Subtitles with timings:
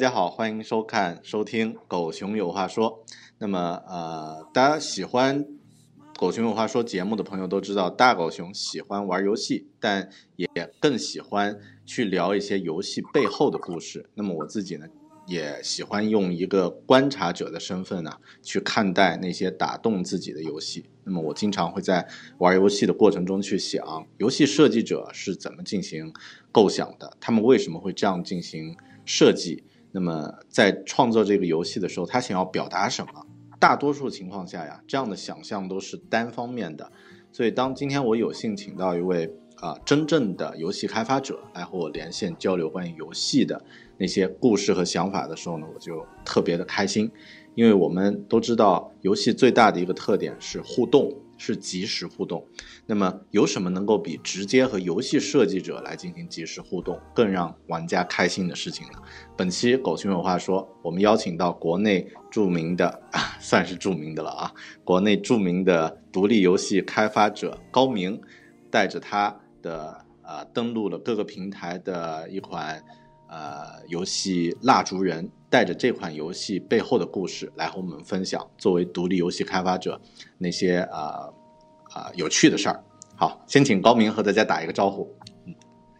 [0.00, 3.04] 大家好，欢迎收看、收听《狗熊有话说》。
[3.36, 5.44] 那么，呃，大家喜欢
[6.16, 10.48] 《狗熊有话说》节目的朋友都知道，大狗熊喜欢玩游戏，但也
[10.80, 14.08] 更喜欢去聊一些游戏背后的故事。
[14.14, 14.86] 那么我自己呢，
[15.26, 18.10] 也喜欢用一个观察者的身份呢，
[18.42, 20.86] 去看待那些打动自己的游戏。
[21.04, 26.10] 那么我经常会在玩游戏的过程中去想，游戏设计者是怎么进行
[26.50, 28.74] 构想的，他们为什么会这样进行
[29.04, 29.64] 设计？
[29.92, 33.26] 那么在创作这个游戏的时候，他想要表达什么？
[33.58, 36.90] 大多数情况下呀，这样的想象都是单方面的。
[37.32, 43.62] 所以当今天我有幸请到一位啊、真正的游戏开发者来和我连线交流关于游戏的
[43.98, 47.10] 那些故事和想法的时候呢，我就特别的开心，
[47.54, 52.46] 因为我们都知道游戏最大的一个特点是互动，是即时互动。
[52.84, 58.98] 那么有什么能够比直接和游戏设计者来进行即时互动更让玩家开心的事情呢？
[59.38, 64.52] 本期狗熊有话说，我们邀请到国内著名的，啊、算是著名的了啊，
[64.84, 68.20] 国内著名的独立游戏开发者高明，
[68.70, 72.84] 带着他的呃登录了各个平台的一款
[73.30, 80.00] 呃游戏《蜡烛人》，带着这款游戏背后的故事来和我们分享，作为独立游戏开发者
[80.36, 81.32] 那些呃
[81.94, 82.84] 啊、有趣的事儿。
[83.16, 85.08] 好，先请高明和大家打一个招呼。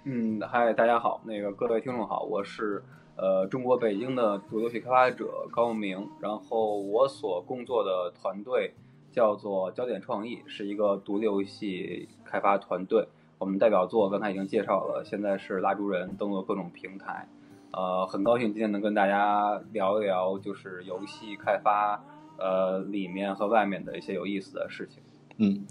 [0.05, 2.83] 嗯，嗨，大家好，那个各位听众好，我是
[3.17, 8.73] 呃中国北京的独立游戏开发者高明，然后我所工作的团队
[9.13, 13.07] 叫做焦点创意，是一个独立游戏开发团队。
[13.41, 17.27] 我们代表作刚才已经介绍了，现在是蜡烛人登陆各种平台，
[17.73, 22.05] 呃，很高兴今天能跟大家聊一聊就是游戏开发
[22.39, 25.03] 呃里面和外面的一些有意思的事情。
[25.39, 25.65] 嗯，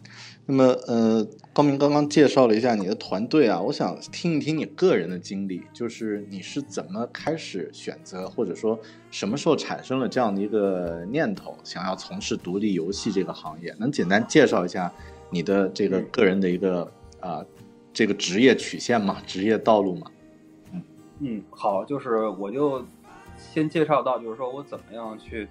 [0.47, 8.80] 那么呃，高明刚刚介绍了一下你的团队啊，我想听一听你个人的经历，就是你是怎么开始选择，或者说
[9.12, 13.72] 什么时候产生了这样的一个念头，想要从事独立游戏这个行业？
[13.77, 14.92] 能简单介绍一下
[15.30, 16.81] 你的这个个人的一个
[17.19, 17.45] 啊、呃
[17.91, 19.18] 这个职业曲线嘛？
[19.25, 20.12] 职业道路嘛？
[21.19, 22.86] 嗯，好，就是我就
[23.38, 25.47] 先介绍到，就是说我怎么样去，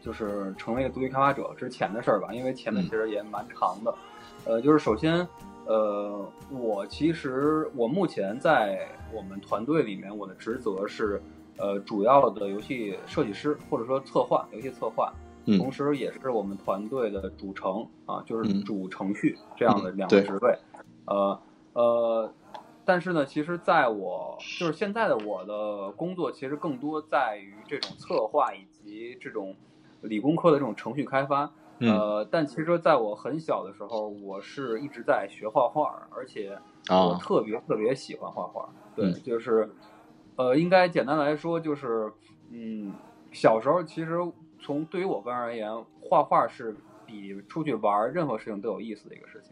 [0.00, 3.92] 就是成为一个独立开发者之前的事儿吧，因为前面其实也蛮长的。
[4.44, 5.26] 呃，就是首先，
[5.66, 11.20] 呃，我其实我目前在我们团队里面，我的职责是
[11.56, 15.12] 呃主要的游戏设计师或者说策划，游戏策划，
[15.46, 20.56] 嗯同时也是我们团队的主程啊，就是嗯主程序这样的两个职位。
[21.10, 21.40] 呃
[21.74, 22.32] 呃，
[22.84, 29.54] 但是呢，其实在我就是现在的我的工作，其实更多在于这种策划以及这种
[30.00, 31.52] 理工科的这种程序开发。
[31.82, 36.58] 嗯呃，但其实在我很小的时候，我是一直在学画画，而且
[36.88, 38.68] 我哦特别特别喜欢画画。
[38.94, 39.70] 对，嗯就是
[40.36, 42.12] 呃，应该简单来说就是，
[42.50, 42.92] 嗯，
[43.32, 44.18] 小时候其实
[44.60, 45.70] 从对于我个人而言，
[46.02, 46.76] 画画是
[47.06, 49.49] 比出去玩儿任何事情都有意思的一个事情。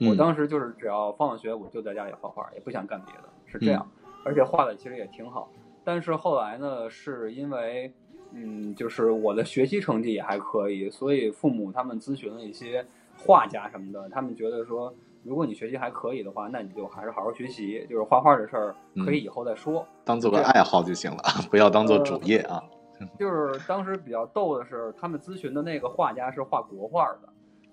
[0.00, 3.86] 我嗯当时就是只要放了学，我就在家里画画，也不想干别的，是这样。
[4.24, 5.50] 而且画的其实也挺好。
[5.84, 7.92] 但是后来呢，是因为
[8.32, 12.84] 嗯，就是我的学习成绩也还可以，所以父母他们咨询了一些
[13.16, 19.86] 画家什么的，他们觉得说，如果你学习还可以的话，那你就还是好好学习，就是画画的事儿可以以后再说。
[20.04, 22.62] 当做个爱好就行了， 不要当做主业啊。
[23.16, 27.28] 就是当时比较逗的是，他们咨询的那个画家是画国画的，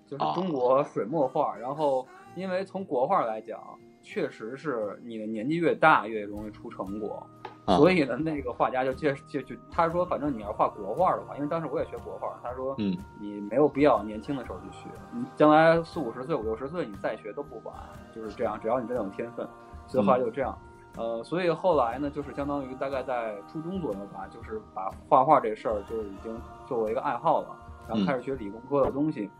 [0.06, 1.56] 就是哦中国水墨画。
[1.56, 3.60] 然后，因为从国画来讲，
[4.02, 7.26] 确实是你的年纪越大越容易出成果，
[7.64, 17.74] 啊所以呢，那个画家就介就就他说，反正你要画国画的话，因为当时我也学国画，他说，嗯，你没有必要年轻的时候去学，你将来四五十岁、五六十岁你再学都不晚，
[18.14, 19.46] 就是这样，只要你真的有天分。
[19.88, 20.56] 所以后来就这样。
[20.96, 27.48] 呃，所以后来呢，就是相当于大概在初中左右吧，就是把画画这事儿就已经作为一个爱好了，
[27.86, 29.30] 然后开始学理工科的东西。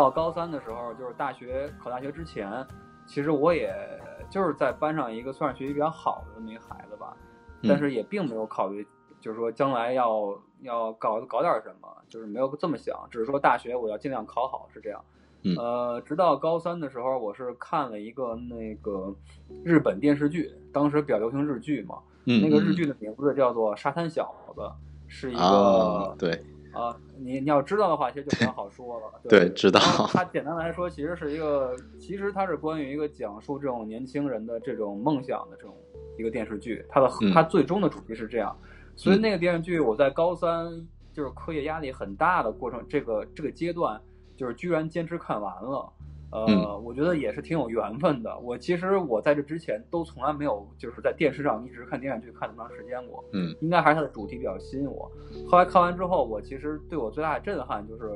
[0.00, 2.64] 到高三的时候，就是大学考大学之前，
[3.06, 3.74] 其实我也
[4.30, 7.16] 就是在班上一个算是学习比较好的那么一个孩子吧，
[7.62, 7.68] 嗯。
[7.68, 8.86] 但是也并没有考虑，
[9.20, 15.04] 就是说将来要要搞搞点什么，就是没有这么想，只是说大学我要尽量考好，是这样。
[15.42, 15.56] 嗯。
[15.56, 19.14] 呃，直到高三的时候，我是看了一个那个
[19.64, 22.74] 日本电视剧，当时比较流行日剧嘛，嗯，那个日嗯。
[22.74, 24.60] 剧的名字叫做《沙滩小子》，
[25.06, 29.20] 是一个啊，对，啊，你你要知道的话，其实就比较好说了。
[29.28, 29.80] 对知道
[30.12, 35.74] 它 简单来说，其实是一个，其实它是关于一个讲述这种年轻人的这种梦想的这种
[36.18, 36.84] 一个电视剧。
[36.88, 38.56] 它的嗯它最终的主题是这样，
[38.96, 44.00] 所以嗯那个电视剧我在高三就是课业压力很大的过程，这个这个阶段，
[44.36, 45.92] 就是居然坚持看完了。
[46.30, 48.38] 呃，嗯我觉得也是挺有缘分的。
[48.40, 53.24] 我其实我在这之前都从来没有就是在电视上一直看电视剧看那么长时间过。
[53.32, 55.10] 嗯应该还是它的主题比较吸引我。
[55.48, 58.10] 后来看完之后，我其实对我最大的震撼就是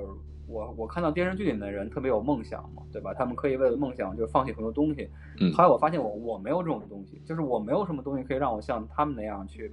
[0.46, 3.14] 我我看到电视剧里面的人特别有梦想嘛，对吧？
[3.14, 5.08] 他们可以为了梦想就放弃很多东西。
[5.40, 9.72] 嗯后来我发现我我没有这种东西，就是我没有什么东西可以让我像他们那样去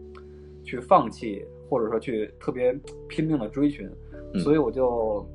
[0.63, 2.73] 去放弃，或者说去特别
[3.09, 3.89] 拼命的追寻。
[4.33, 5.27] 嗯所以我就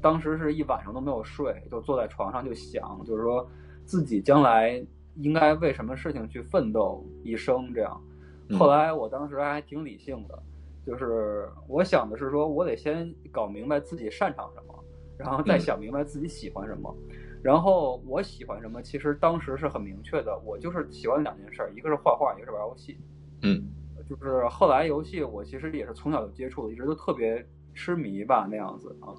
[0.00, 3.48] 当时是一晚上都没有睡，就坐在床上就想，就是说
[3.84, 4.84] 自己将来
[5.16, 8.00] 应该为什么事情去奋斗一生这样。
[8.48, 10.42] 嗯后来我当时还挺理性的，
[10.86, 14.74] 就是我想的是说，我得先搞明白自己擅长什么，
[15.18, 16.94] 然后再嗯想明白自己喜欢什么。
[17.42, 22.98] 然后我喜欢什么，其实当时是很明确的，我就是喜欢两件事儿，一个是画画，一个是玩游戏。
[23.42, 23.68] 嗯
[24.08, 29.12] 就是后来游戏，我其实也是从小就接触的，一直都特别痴迷吧那样子啊。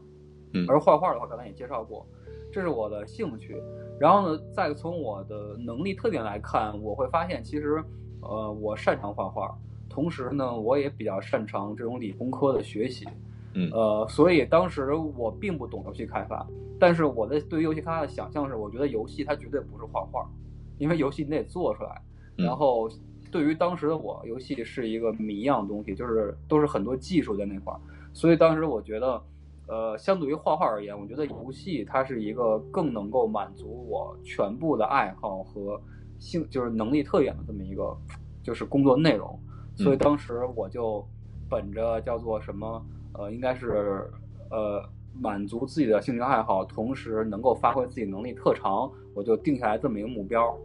[0.53, 2.05] 嗯而画画的话，刚才也介绍过，
[2.51, 3.61] 这是我的兴趣。
[3.99, 7.83] 然后呢，再从我的能力特点来看，我会发现其实，
[8.21, 9.57] 呃，我擅长画画，
[9.89, 13.05] 同时呢，我也比较擅长这种理工科的学习。
[13.53, 16.47] 嗯呃，所以当时我并不懂游戏开发，
[16.79, 20.29] 但是我的对于游戏开发的想象是，我觉得游戏它绝对不是画画，
[20.77, 22.01] 因为游戏你得做出来。
[22.37, 22.89] 嗯然后
[23.31, 27.79] 对于当时的我，游戏是一个谜一样的东西，就是都是很多技术在那块儿，
[28.13, 29.21] 所以当时我觉得，
[29.69, 35.79] 呃，相对于画画而言，我觉得游戏它是一个更能够满足我全部的爱好和
[36.17, 37.95] 性，就是能力特点的这么一个，
[38.41, 39.39] 就是工作内容。
[39.75, 41.07] 所以当时我就
[41.47, 42.83] 本着叫做什么，
[43.13, 44.11] 呃，应该是
[44.49, 44.83] 呃
[45.13, 50.57] 满足自己的兴趣爱好，同时能够发挥自己能力特长，我就定下来这么一个目标。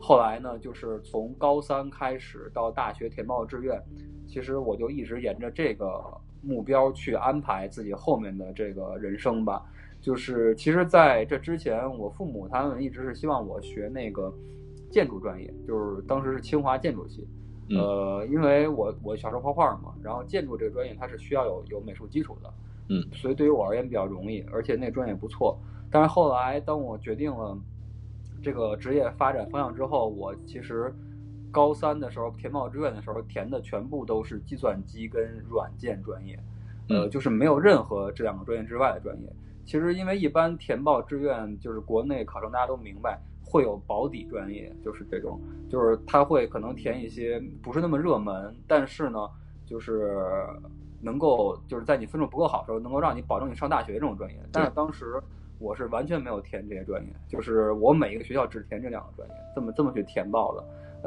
[0.00, 3.82] 后来呢，就是从高三开始到大学填报志愿，
[4.26, 6.02] 其实我就一直沿着这个
[6.42, 9.64] 目标去安排自己后面的这个人生吧。
[10.00, 14.34] 就是其实在这之前，我父母他们一直是希望我学那个
[14.90, 17.26] 建筑专业，就是当时是清华建筑系。
[17.68, 22.52] 嗯呃，因为我我小时候画画嘛，然后建筑这个专业它是需要有有美术基础的，
[22.88, 25.56] 嗯，所以对于我而言比较容易，而且那专业不错。
[25.88, 27.56] 但是后来当我决定了
[28.42, 30.92] 这个职业发展方向之后，我其实
[31.52, 36.36] 高三的时候填报志愿的时候填的全部都是计算机跟软件专业，
[36.88, 39.32] 呃，嗯就是没有任何这两个专业之外的专业。
[39.64, 49.30] 其实因为一般填报志愿就是国内考生大家都明白会有保底专业，就是这种，就是他会可能填一些不是那么热门，但是呢，
[49.64, 50.18] 就是
[51.00, 54.40] 能够就是在你分数不够好的时候，能够让你保证你上大学这种专业。
[54.50, 55.22] 但是当时
[55.58, 60.64] 我是完全没有填这些专业，就是我每一个学校只填这两个专业，这么这么去填报的。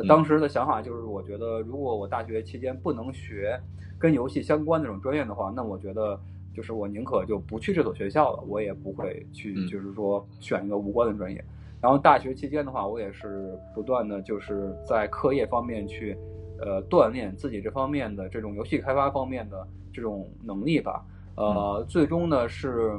[0.08, 3.60] 当时的想法就是，我觉得如果我大学期间不能学
[3.98, 6.20] 跟游戏相关的这种专业的话，那我觉得
[6.54, 11.44] 就是我宁可就不去这所学校了，我也不会去嗯就是说选一个无关的专业。
[11.82, 16.18] 然后大学期间的话，我也是不断的就是在课业方面去
[16.60, 21.06] 呃锻炼自己这方面的这种游戏开发方面的这种能力吧。
[21.36, 22.98] 呃，最终呢是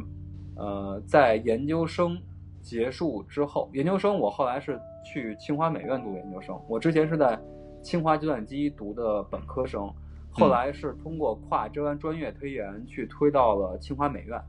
[0.56, 2.16] 呃在研究生
[2.66, 7.38] 结束之后，研究生我后来是去清华美院读研究生，我之前是在
[7.80, 9.88] 清华计算机读的本科生，
[10.32, 14.42] 后来是通过跨专专业推研去推到了清华美院，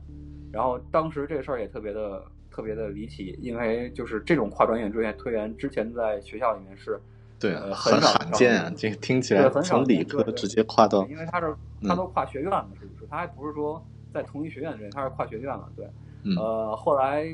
[0.50, 7.00] 然后当时这事儿也特别的特别的离奇，因为就是这种跨专业专业推研之前在学校里面是
[7.38, 13.06] 对，呃很罕见啊，这个听起来从理科直接跨到因为他是他都跨学院了，是不是？
[13.08, 13.80] 他还不是说
[14.12, 15.70] 在同一学院的人，他是跨学院了。
[15.76, 15.88] 对，
[16.24, 16.34] 嗯。
[16.36, 17.24] 呃，后来，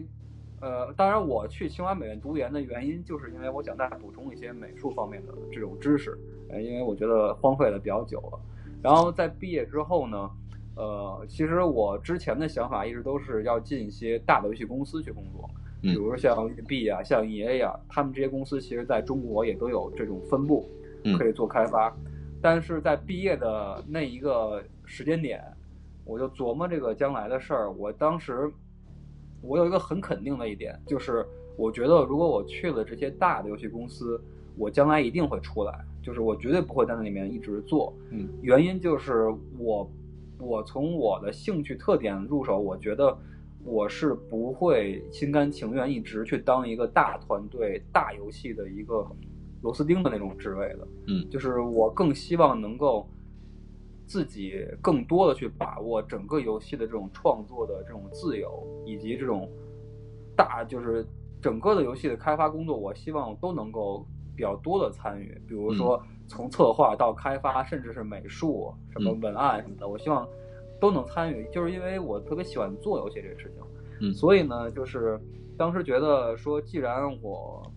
[0.60, 6.18] 呃，当然我去清华美院读研的原因，就是因为我想再补充一些美术方面的这种知识，
[6.48, 8.38] 呃，因为我觉得荒废的比较久了。
[8.82, 10.30] 然后在毕业之后呢，
[10.76, 15.48] 呃，其实我之前的想法一直都是要进一些大的游戏公司去工作，
[15.82, 20.68] 嗯比如说像育碧啊、像 EA 啊，他们这些公司其实在中国也都有这种分部
[21.04, 21.94] 嗯，可以做开发。
[22.40, 25.42] 但是在毕业的那一个时间点，
[26.04, 27.72] 我就琢磨这个将来的事儿。
[27.72, 28.50] 我当时
[29.46, 31.24] 我有一个很肯定的一点，就是
[31.56, 34.20] 我觉得如果我去了这些大的游戏公司，
[34.56, 37.92] 我将来一定会出来，就是我绝对不会在那里面一直做。
[38.10, 39.26] 嗯，原因就是
[39.58, 39.90] 我
[40.38, 43.16] 我从我的兴趣特点入手，我觉得
[43.64, 49.06] 我是不会心甘情愿一直去当一个大团队、大游戏的一个
[49.62, 50.88] 螺丝钉的那种职位的。
[51.08, 53.08] 嗯就是我更希望能够
[54.14, 59.50] 自己更多的去把握整个游戏的这种创作的这种自由，以及这种
[60.36, 61.04] 大就是
[61.42, 64.06] 整个的游戏的开发工作，我希望都能够
[64.36, 65.36] 比较多的参与。
[65.48, 70.28] 比如说从策划到开发，甚至是美术、什么嗯文案什么的，我希望
[70.80, 71.48] 都能参与。
[71.50, 73.64] 就是因为我特别喜欢做游戏这个事情，
[74.00, 75.20] 嗯所以呢，就是
[75.58, 77.68] 当时觉得说，既然我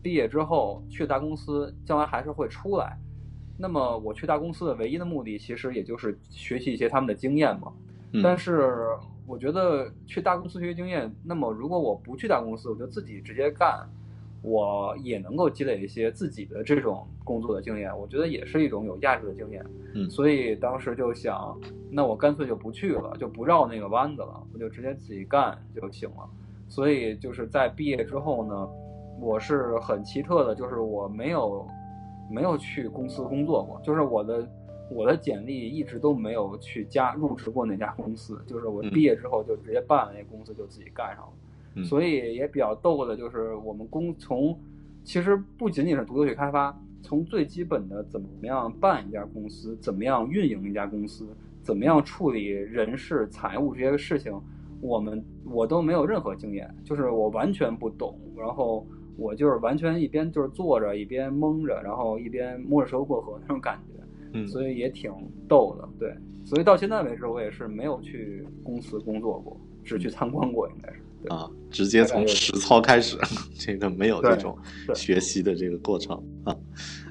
[0.00, 2.96] 毕业之后去大公司，将来还是会出来。
[3.60, 7.72] 那么我去大公司的唯一的目的，其实也就是学习一些他们的经验嘛。
[8.12, 8.76] 嗯但是
[9.26, 13.88] 我觉得去大公司学习经验，那么如果我不去大公司，我就自己直接干，
[14.42, 19.64] 我也能够积累一些自己的这种工作的经验，我觉得也是一种有价值的经验。
[19.94, 21.56] 嗯所以当时就想，
[21.90, 26.28] 那我干脆就不去了，就不绕那个弯子了，我就直接自己干就行了。
[26.68, 28.68] 所以就是在毕业之后呢，
[29.20, 31.66] 我是很奇特的，就是我没有
[32.30, 34.48] 没有去公司工作过，就是我的
[34.90, 41.32] 我的简历一直都没有去加入职过哪家公司，就是我毕业之后就直接办了那公司就自己干上了。
[41.76, 44.58] 嗯所以也比较逗的就是我们公从
[45.04, 51.28] 其实不仅仅是读游戏开发，从最基本的怎么样办一家公司，怎么样运营一家公司，
[51.62, 54.32] 怎么样处理人事、财务这些事情，
[54.80, 58.84] 我们我都没有任何经验，就是我完全不懂，然后
[59.16, 64.02] 我就是完全一边就是坐着一边蒙着，然后一边摸着石头过河那种感觉，
[64.32, 65.12] 嗯所以也挺
[65.48, 66.14] 逗的，对，
[66.44, 71.36] 所以到现在为止我也是没有去公司工作过，只去参观过，应该是，对。
[71.36, 73.18] 啊，直接从实操开始，
[73.54, 74.56] 这个没有这种
[74.94, 76.56] 学习的这个过程啊。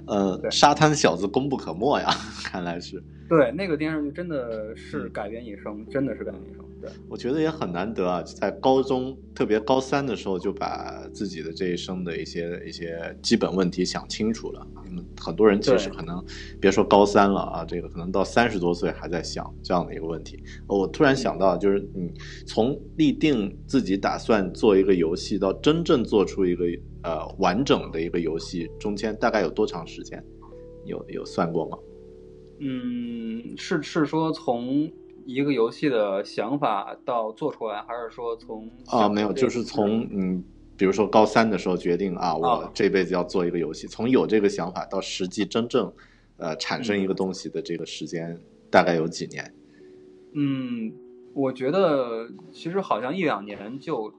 [0.08, 2.08] 呃，沙滩小子功不可没呀，
[2.44, 3.02] 看来是。
[3.30, 6.66] 对，那个电视剧真的是嗯改变一生，真的是改变一生。
[6.82, 14.66] 对，我觉得也很难得啊，在高中，特别高三的时候，就把自己的这一生的一些一些基本问题想清楚了。
[14.90, 16.24] 因为很多人其实可能
[16.60, 20.42] 别说高三了啊，这个可能到三十多岁还在想这样的一个问题。
[20.68, 22.12] 呃我突然想到，就是你
[22.48, 26.66] 从立定自己打算做一个游戏，到真正做出一个
[27.04, 30.24] 呃完整的一个游戏，中间大概有多长时间？
[30.86, 31.78] 有有算过吗？
[32.62, 34.90] 嗯，是是说从
[35.32, 40.44] 一个游戏的想法到做出来，还是说从啊，没有，就是从嗯，
[40.76, 45.94] 比如说高三的时候决定啊，我啊这辈子要做一个游戏，从有这个想法到实际真正
[46.38, 47.08] 呃产生一嗯。
[47.08, 48.36] 个东西的这个时间
[48.72, 49.54] 大概有几年？
[50.34, 50.92] 嗯，
[51.36, 54.12] 我觉得其实好像一两年就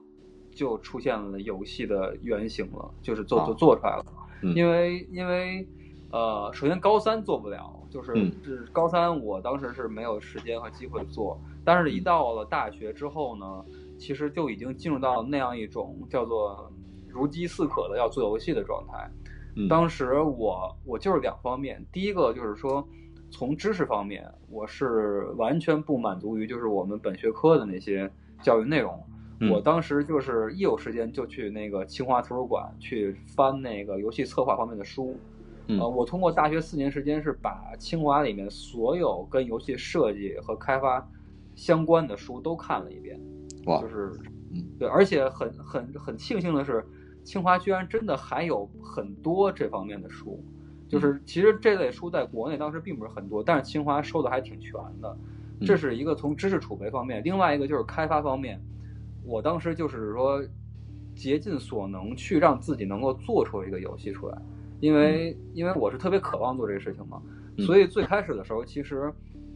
[0.53, 4.05] 就出现了游戏的原型了，就是做啊就做出来了。
[4.43, 4.55] 嗯。
[4.55, 5.67] 因为因为
[6.11, 13.63] 呃，首先高三做不了，就是嗯是高三我当时是没有时间和机会做，但是一到了大学之后呢，
[13.99, 16.71] 其实就已经进入到那样一种叫做
[17.07, 19.11] 如饥似渴的要做游戏的状态。
[19.57, 22.87] 嗯当时我我就是两方面，第一个就是说，
[23.29, 28.09] 从知识方面，我是完全不满足于就是我们本学科的那些
[28.41, 28.97] 教育内容，
[29.51, 35.19] 我当时就是一有时间就去那个清华图书馆去翻那个游戏策划方面的书。
[35.79, 41.07] 呃，我通过大学四年时间是把清华里面所有跟游戏设计和开发
[41.55, 43.19] 相关的书都看了一遍。
[43.65, 44.11] 哇，就是，
[44.79, 46.83] 对，而且很很很庆幸的是，
[47.23, 50.43] 清华居然真的还有很多这方面的书。
[50.87, 55.17] 就是其实这类书在国内当时并不是很多，但是清华收的还挺全的。
[55.63, 58.59] 这是一个从知识储备方面，另外一个就是开发方面。
[59.23, 60.43] 我当时就是说，
[61.15, 64.41] 竭尽所能去让自己能够做出一个游戏出来，
[64.81, 67.21] 因为因为我是特别渴望做这个事情嘛，
[67.59, 69.13] 所以最开始的时候，其实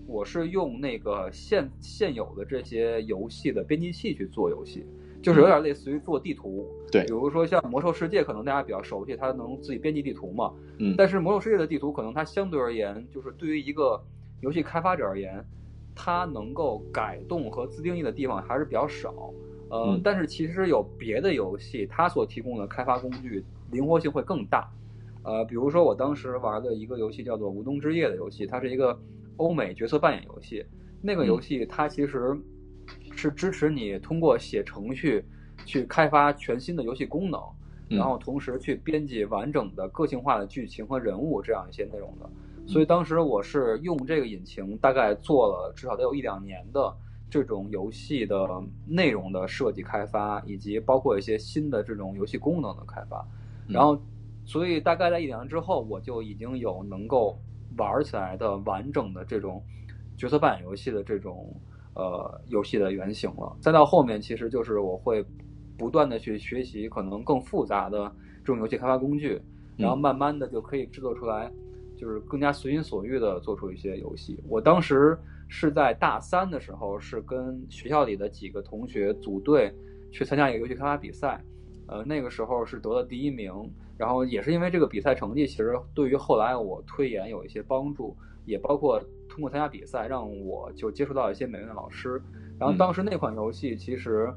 [0.07, 4.85] 我是用那个现现有的这些游戏的编辑器去做游戏，
[5.21, 6.65] 就是有点类似于做地图。
[6.91, 10.53] 对，比如说像魔兽世界，可能大家比较熟悉，它能自己编辑地图嘛。
[10.77, 10.93] 嗯。
[10.95, 13.99] 但是魔兽世界的地图，可能它相对而言，就是对于一个
[14.41, 15.43] 游戏开发者而言，
[15.95, 19.33] 它能够改动和自定义的地方还是比较少。
[19.69, 24.69] 呃，但是其实有别的游戏，它所提供的开发工具灵活性会更大。
[25.25, 28.97] 呃，比如说我当时玩的一个游戏叫做《无冬之夜》的游戏，它是一个
[29.37, 30.63] 欧美角色扮演游戏。
[31.01, 32.39] 那个游戏它其实
[33.15, 35.25] 是支持你通过写程序
[35.65, 37.41] 去开发全新的游戏功能，
[37.89, 42.29] 然后同时去编辑完整的个性化的剧情和人物这样一些内容的。
[42.67, 46.95] 所以当时我是用这个引擎，大概做了至少得有一两年的。
[47.27, 48.47] 这种游戏的
[48.87, 53.27] 内容的设计开发，以及包括一些新的这种游戏功能的开发，
[53.67, 53.99] 然后，
[54.45, 57.37] 所以大概在一年之后，我就已经有能够
[57.77, 59.61] 玩起来的完整的这种
[60.17, 61.53] 角色扮演游戏的这种
[61.95, 63.55] 呃游戏的原型了。
[63.59, 65.25] 再到后面，其实就是我会
[65.77, 68.09] 不断的去学习可能更复杂的
[68.39, 69.41] 这种游戏开发工具，
[69.75, 71.51] 然后慢慢的就可以制作出来，
[71.97, 74.39] 就是更加随心所欲的做出一些游戏。
[74.47, 75.17] 我当时。
[75.47, 79.71] 是在大三的时候，是跟学校里的几个同学组队
[80.11, 81.39] 去参加一个游戏开发比赛，
[81.87, 83.53] 呃，那个时候是得了第一名，
[83.97, 92.21] 然后也是因为这个比赛成绩，其实对于后来我推演有一些帮助，也包括通过参加比赛，让我就接触到一些美院的老师，
[92.59, 94.33] 然后当时那款游戏其实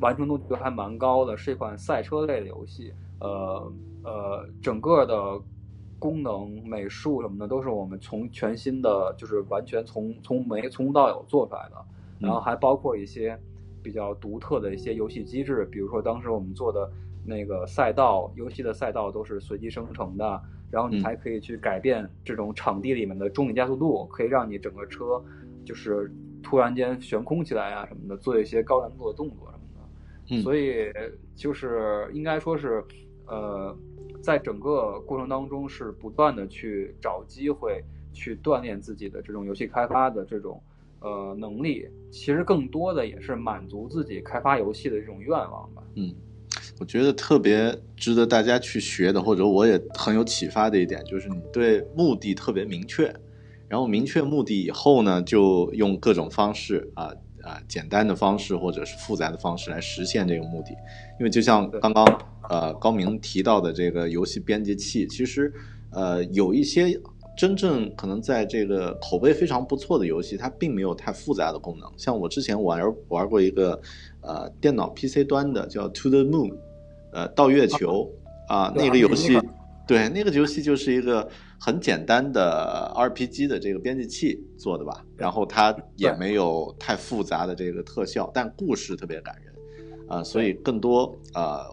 [0.00, 3.72] 完成度就还蛮高的，是一款赛车类的游戏，呃
[4.04, 5.40] 呃，整个的。
[6.02, 11.76] 功能、美术什么的都是我们从全新的，就是完全从从没从无到有做出来的，
[12.18, 13.38] 然后还包括一些
[13.82, 16.90] 比较独特的一些游戏机制，比如说当时我们做的
[17.24, 25.22] 那个赛道，游戏的赛道都是随机生成的，然后你还可以去改变这种场地里面的重力加速度，可以让你整个车
[25.64, 26.10] 就是
[26.42, 30.92] 突然间悬空起来啊什么的，做一些高难度的动作什么的，所以
[31.34, 32.84] 就是应该说是
[33.26, 33.76] 呃。
[34.20, 40.62] 在整个过程当中，是不断的去找机会去锻炼自己的这种游戏开发的这种
[41.02, 41.86] 呃能力。
[42.10, 45.82] 其实更多的也是满足自己开发游戏的这种愿望吧。
[45.94, 46.14] 嗯，
[46.78, 53.14] 我觉得特别值得大家去学的，或者我也很有启发的一点，就是你对目的特别明确，
[53.68, 57.12] 然后明确目的以后呢，就用各种方式啊
[57.42, 60.70] 啊简单的方式或者是复杂的方式来实现这个目的。
[61.18, 62.06] 因为就像刚刚。
[62.50, 65.50] 呃，高明提到的这个游戏编辑器，其实，
[65.90, 67.00] 呃，有一些
[67.36, 71.90] 真正可能在这个口碑非常不错的游戏，它并没有太复杂的功能。
[71.96, 73.80] 像我之前玩玩过一个，
[74.20, 76.54] 呃，电脑 PC 端的叫 To the Moon，
[77.12, 78.10] 呃，到月球
[78.48, 79.38] 啊，那个游戏，
[79.86, 89.54] 对，那个游戏就是一个很简单的 RPG 的这个编辑器做的吧，然后它也没有太复杂的这个特效，但故事特别感人，
[90.06, 91.66] 啊，所以更多啊。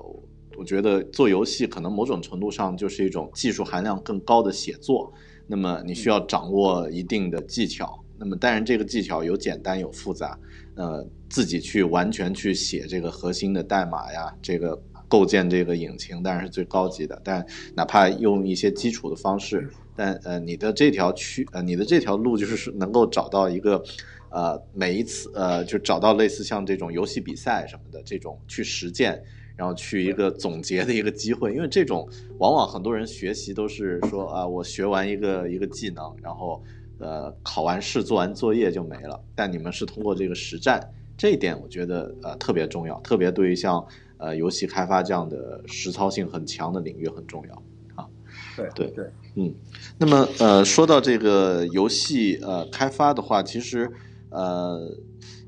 [0.57, 5.09] 我觉得做游戏可能某种程度上就是一种技术含量更高的写作，
[5.51, 7.99] 那么你需要掌握一定的技巧。
[8.19, 10.37] 那么当然这个技巧有简单有复杂，
[10.75, 17.19] 呃，自己去完全去写这个核心的代码呀，这个构建这个引擎当然是最高级的。
[17.23, 23.81] 但哪怕用一些基础的方式，但呃，你的这条区呃，你的这条路就是能够找到一个，
[24.29, 29.23] 呃，每一次呃，就找到类似像这种游戏比赛什么的这种去实践。
[29.59, 36.63] 然后去一个总结的一个机会，因为这种往往很多人学习都是说啊，我学完一个一个技能，然后
[36.97, 39.21] 呃考完试做完作业就没了。
[39.35, 40.79] 但你们是通过这个实战，
[41.17, 47.63] 这一点我觉得呃特别重要，特别对于像呃游戏开发这样的实操性很强的领域很重要
[47.95, 48.07] 啊。
[48.55, 49.53] 对对对，嗯，
[49.97, 53.91] 那么呃说到这个游戏呃开发的话，其实
[54.29, 54.89] 呃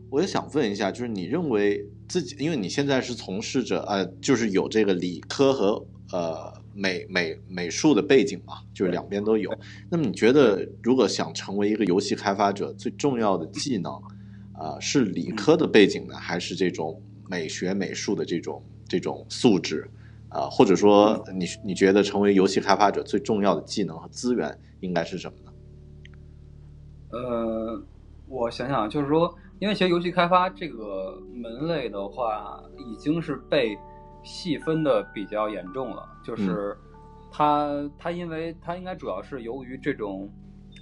[0.09, 1.85] 我也想问一下，就是你认为？
[2.11, 9.49] 自己，因为你现在是从事着呃，就是有这个理科和呃美美美术的背景嘛，就是两边都有。
[9.89, 13.93] 那么你觉得，如果想成为一个游戏开发者，最重要的技能，
[14.51, 19.89] 啊，是理科的背景呢，还是这种美学美术的这种这种素质，
[20.27, 25.51] 啊，或者说你你觉得成为游戏开发者最重要的技能和资源应该是什么呢？
[27.11, 27.81] 呃，
[28.27, 33.77] 我想想，就是说，因为其实游戏开发这个门类的话，已经是被
[34.23, 36.03] 细分的比较严重了。
[36.23, 36.75] 就是
[37.31, 40.27] 它它，因为它应该主要是由于这种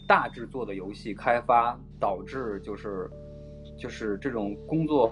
[0.08, 3.12] 大制作的游戏开发，导致就是
[3.78, 5.06] 就是这种工作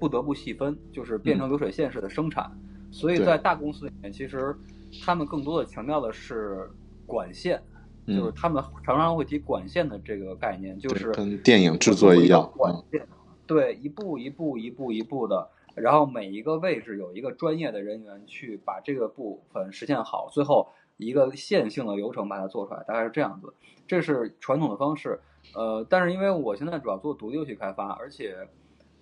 [0.00, 2.50] 不得不细分，就是变成流水线式的生产。
[2.90, 4.52] 所以在大公司里面，其实
[5.00, 6.68] 他们更多的强调的是
[7.06, 7.62] 管线。
[8.06, 13.06] 就是他们常常会提管线的这个概念，就是跟电影制作一样，管线，
[13.46, 23.54] 对，一步一步一步一步的，然后每一个位置有一个专业的人员去把这个部分实现好，最后一个线性的流程把它做出来，大概是这样子。
[23.86, 25.20] 这是传统的方式，
[25.54, 28.36] 呃，但是因为我现在主要做独立游戏开发，而且，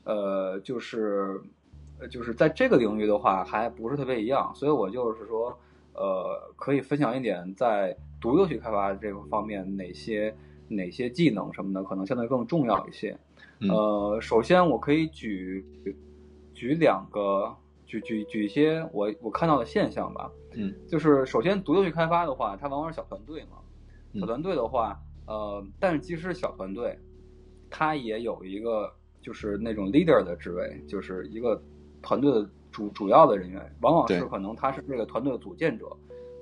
[0.05, 1.41] 呃，就是，
[2.11, 5.59] 就是在这个领域的话还不是特别一样，所以我就是说，
[5.95, 7.97] 呃，可以分享一点在。
[8.21, 10.35] 独立游戏开发这个方面，哪些
[10.69, 13.19] 哪些技能什么的，可能相对更重要一些。
[13.69, 15.65] 呃，首先我可以举
[16.55, 17.55] 举两个，
[17.87, 20.31] 举举举一些我我看到的现象吧。
[20.55, 23.59] 嗯，就是首先独立游戏开发的话，它往往是小团队嘛。
[24.19, 26.99] 小团队的话，呃，但是即使是小团队，
[27.71, 31.63] 它也有一个就是那种 leader 的职位，就是一个
[32.03, 35.87] 团队的主主要的人员，往往是可能他是这个团队的组建者。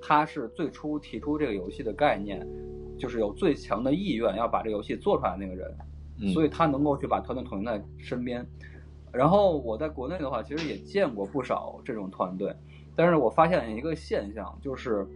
[0.00, 2.46] 他是最初提出这个游戏的概念，
[2.98, 5.76] 就是有最强的意愿要把这个游戏做出来的那个人，
[6.32, 8.46] 所以他能够去把团队统一在身边。
[9.10, 12.54] 然后我在国内的话，其实也见过不少这种团队，
[12.94, 15.06] 但是我发现一个现象，就是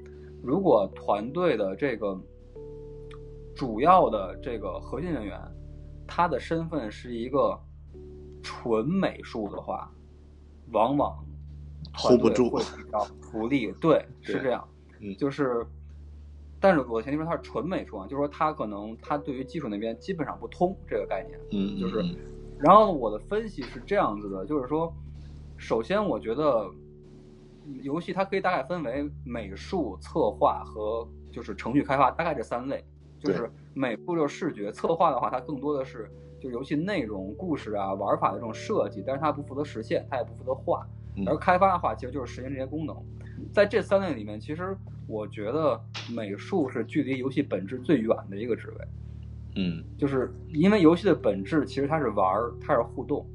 [0.42, 2.18] 如果团队的这个
[3.54, 5.38] 主要的这个核心人员，
[6.06, 7.58] 他的身份是一个
[8.42, 9.92] 纯美术的话，
[10.72, 11.22] 往往
[11.94, 13.70] hold 不住，会比较不利。
[13.72, 14.66] 对，是这样。
[15.16, 15.66] 就是，
[16.60, 22.16] 但是我前提说它是纯美术啊，就是说它可能它对于技术那边基本上不通这个概念，嗯，就是，
[22.58, 24.94] 然后我的分析是这样子的，就是说，
[25.56, 26.70] 首先我觉得
[27.82, 32.84] 游戏它可以大概分为美术、策划和就是程序开发，大概这三类，
[33.18, 36.08] 就是美术就是视觉，策划的话它更多的是
[36.40, 40.86] 就游戏内容、故事啊、玩法的这种设计，但是它不负责实现，它也不负责画，
[41.26, 42.96] 而开发的话其实就是实现这些功能。
[43.50, 44.76] 在这三类里面，其实
[45.06, 45.80] 我觉得
[46.14, 48.86] 美术是距离游戏本质最远的一个职位。
[49.56, 53.26] 嗯，就是因为游戏的本质其实它是玩儿，它是互动。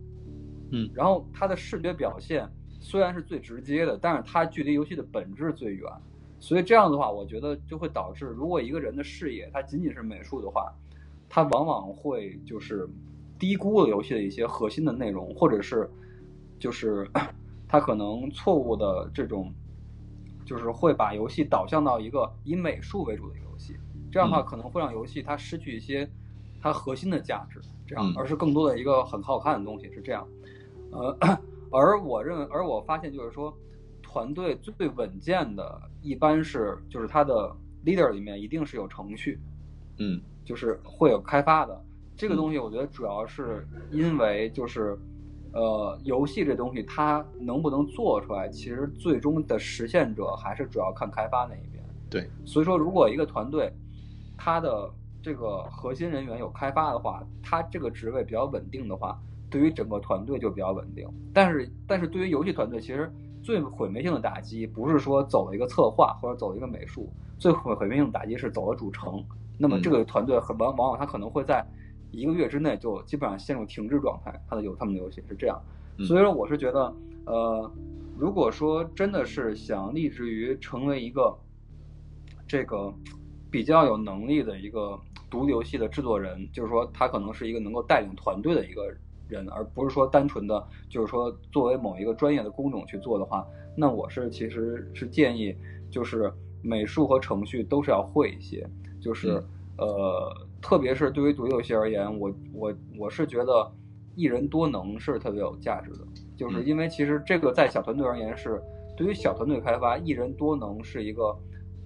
[0.72, 5.84] 嗯，然后它的视觉表现虽然是最直接的，但是它距离游戏的本质最远。
[6.40, 10.74] 所以这样的话，我觉得就会导致，如果一个人的视野它仅仅是美术的话，
[11.30, 12.90] 他往往会就是
[13.38, 15.90] 低估了游戏的一些核心的内容，或者是
[16.60, 17.08] 就是
[17.68, 19.54] 他可能错误的这种。
[20.48, 23.76] 就是会把游戏导向到一个以美术为主的一个游戏，
[24.10, 26.10] 这样的话可能会让游戏它失去一些
[26.62, 30.26] 它核心的价值，这样，而是更多的一个很好看的东西是这样。
[30.92, 31.18] 呃，
[31.70, 33.54] 而我认为，而我发现就是说，
[34.02, 37.54] 团队最稳健的，一般是就是它的
[37.86, 39.38] leader 里面一定是有程序，
[40.00, 41.84] 嗯，就是会有开发的
[42.16, 42.58] 这个东西。
[42.58, 44.98] 我觉得主要是因为就是。
[45.54, 51.84] 呃，游戏这东西它能不能做出来，其实最终的实现者还是主要看开发那一边。
[52.10, 53.72] 对，所以说如果一个团队，
[54.38, 54.90] 它的
[55.22, 61.08] 这个核心人员有开发的话，他这个职位比较稳定的话，对于整个团队就比较稳定。
[61.34, 69.24] 但是，但是对于游戏团队，其实最毁灭性的打击不是说走了一个策划或者走了一个美术，最毁毁灭性的打击是走了主城。
[69.58, 71.66] 那么这个团队很往往往他可能会在。
[72.12, 75.62] 一个月之内就基本上陷入停滞状态，他的游他们的游戏是这样，
[76.00, 76.94] 所以说我是觉得，
[77.26, 77.72] 呃，
[78.18, 81.38] 如果说真的是想立志于成为一个
[82.48, 82.94] 这个
[83.52, 88.92] 比较有能力的一个独立游戏的制作人，就是说他可能是一个能够带领团队的一个
[89.28, 95.56] 人，而不是说单纯的就是说作为某一个专业的工种去做的话，那我是其实是建议
[95.92, 98.68] 就是美术和程序都是要会一些，
[99.02, 99.44] 就是
[99.78, 100.47] 呃。
[100.62, 103.72] 特别是对于独立游戏而言，我我我是觉得
[104.16, 106.00] 一人多能是特别有价值的，
[106.36, 108.62] 就是因为其实这个在小团队而言是
[108.96, 111.36] 对于小团队开发，一人多能是一个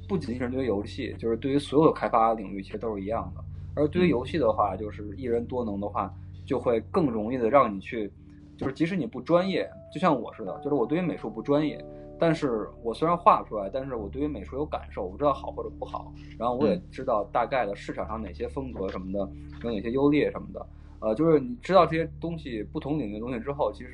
[0.08, 3.44] 不仅仅是对于游戏，就是对于所有的开发领域其实都是一样的。
[3.76, 6.14] 而对于游戏的话，就是一人多能的话，
[6.46, 8.12] 就会更容易的让你去，
[8.58, 11.84] 就是即使你不专业，就像我似的，就是我对于美术不专业。
[12.22, 19.28] 但是我虽然画不出来，但是我对于美术有感受，我不知道好或者不好，然后我也知道大概的市场上哪些风格什么的
[19.64, 20.68] 有哪些优劣什么的，
[21.00, 23.94] 呃，就是你知道这些东西不同领域的东西之后，其实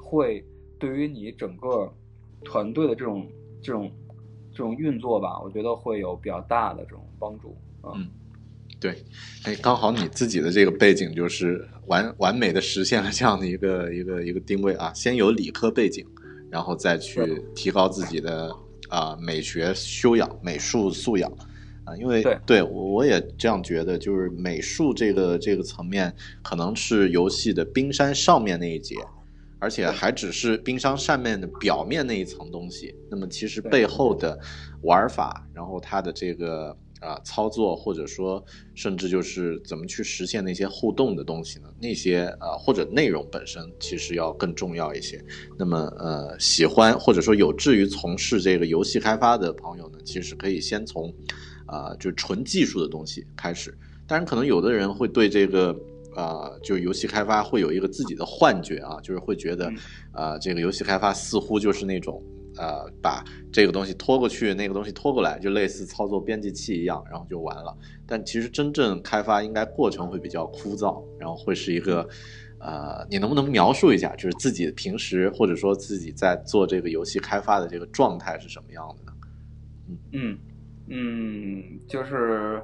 [0.00, 0.44] 会
[0.78, 1.92] 对于你整个
[2.44, 3.26] 团队的这种
[3.60, 3.90] 这种
[4.52, 7.90] 这种运作吧，我觉得会有比较大的这种帮助啊。
[7.96, 8.08] 嗯
[8.78, 8.94] 对，
[9.44, 16.06] 哎，刚好你自己的这个背景就是完完美的实现了这样的一个一个一个定位啊，先有理科背景，
[16.50, 18.54] 然后再去提高自己的
[18.88, 21.30] 啊、美学修养、美术素养。
[21.84, 22.62] 啊，因为对。
[22.62, 28.96] 我我也这样觉得，就是美术这个这个层面可能是游戏的冰山上面那一节。
[29.58, 34.38] 而且还只是冰山上面的表面那一层东西，那么其实背后的
[34.82, 41.68] 玩法，然后它的这个啊、操作，或者说甚至就是怎么去实现那些互动的东西呢？
[41.80, 45.22] 那些啊、或者内容本身其实要更重要一些。
[45.58, 51.12] 那么呃，喜欢或者说有志于从事这个游戏开发的朋友呢，其实可以先从
[51.66, 53.76] 啊、就纯技术的东西开始。
[54.06, 55.76] 当然，可能有的人会对这个。
[56.16, 59.76] 啊、就游戏开发会有一个自己的幻觉啊，就是会觉得嗯，
[60.12, 62.22] 啊，这个游戏开发似乎就是那种，
[62.58, 67.76] 呃，把这个东西拖过去，那个东西拖过来，就类似操作编辑器一样，然后就完了。
[68.06, 72.08] 但其实真正开发应该过程会比较枯燥，然后会是一个，
[72.58, 79.12] 呃，你能不能描述一下，就是自己平时或者说自己在做这个游戏开发的这个状态是什么样的呢？
[79.88, 80.38] 嗯嗯
[80.88, 82.62] 嗯，就是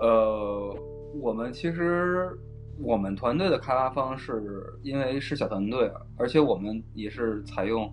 [0.00, 0.74] 呃，
[1.20, 2.30] 我们其实
[2.78, 4.42] 我们团队的开发方式，
[4.82, 7.92] 因为是小团队，而且我们也是采用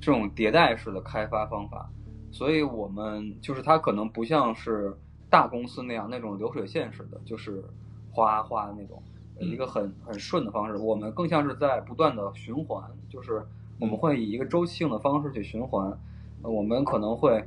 [0.00, 1.90] 这种迭代式的开发方法，
[2.30, 4.96] 所以我们就是它可能不像是
[5.28, 7.62] 大公司那样那种流水线式的，就是
[8.10, 9.02] 哗哗的那种。
[9.38, 13.42] 呃一个很很顺的方式，我们更像是在不断的循环，就是
[13.78, 15.98] 我们会以一个周期性的方式去循环，
[16.42, 17.42] 呃我们可能会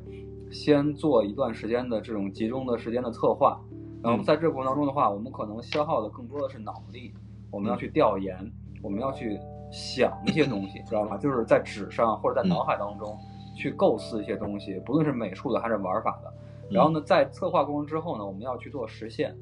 [0.51, 3.61] 先做一段时间的这种集中的时间的策划，
[4.01, 7.13] 然后在这个过程当中的话，我们可能消耗的更多的是脑力，
[7.51, 9.39] 我们要去调研，我们要去
[9.73, 11.17] 想一些东西，知道吧？
[11.17, 13.17] 就是在纸上或者在脑海当中
[13.55, 16.31] 去构思一些东西，不论是美术的还是玩法的。
[16.69, 19.35] 然后呢，在策划过程之后呢，我们要去做实现。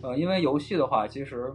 [0.00, 1.52] 呃，因为游戏的话，其实，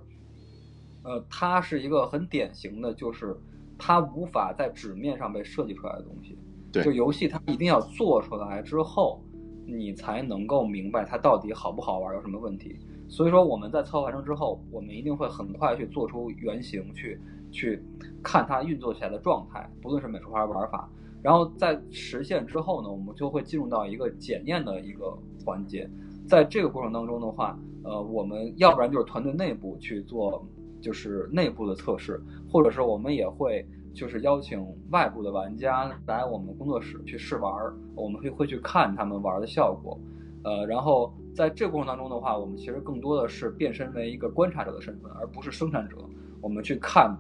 [1.04, 3.36] 呃，它是一个很典型的，就是
[3.78, 6.38] 它无法在纸面上被设计出来的东西。
[6.72, 9.22] 对就游戏它一定要做出来之后，
[9.66, 12.80] 你才能够明白它到底好不好玩，有什么问题。
[13.08, 17.20] 所以说我们在策划完成之后，我们一定会很快去做出原型，去
[17.52, 17.84] 去
[18.24, 20.90] 看它运作起来的状态，不论是美术还是玩法。
[21.22, 25.90] 然后在实现之后呢，我们就会进入到一个检验的一个环节。
[26.28, 30.46] 在这个过程当中的话，呃，我们要不然就是团队内部去做，
[30.80, 40.00] 就是内部的测试，或者是我们也会就是邀请外部的玩家来我们工作室去试玩儿，我们会会去看他们玩的效果，
[40.44, 45.98] 呃，然后在这个过程当中的话，我们其实更多的是变身为一个观察者的身份，而不是生产者。
[46.42, 47.18] 我们去看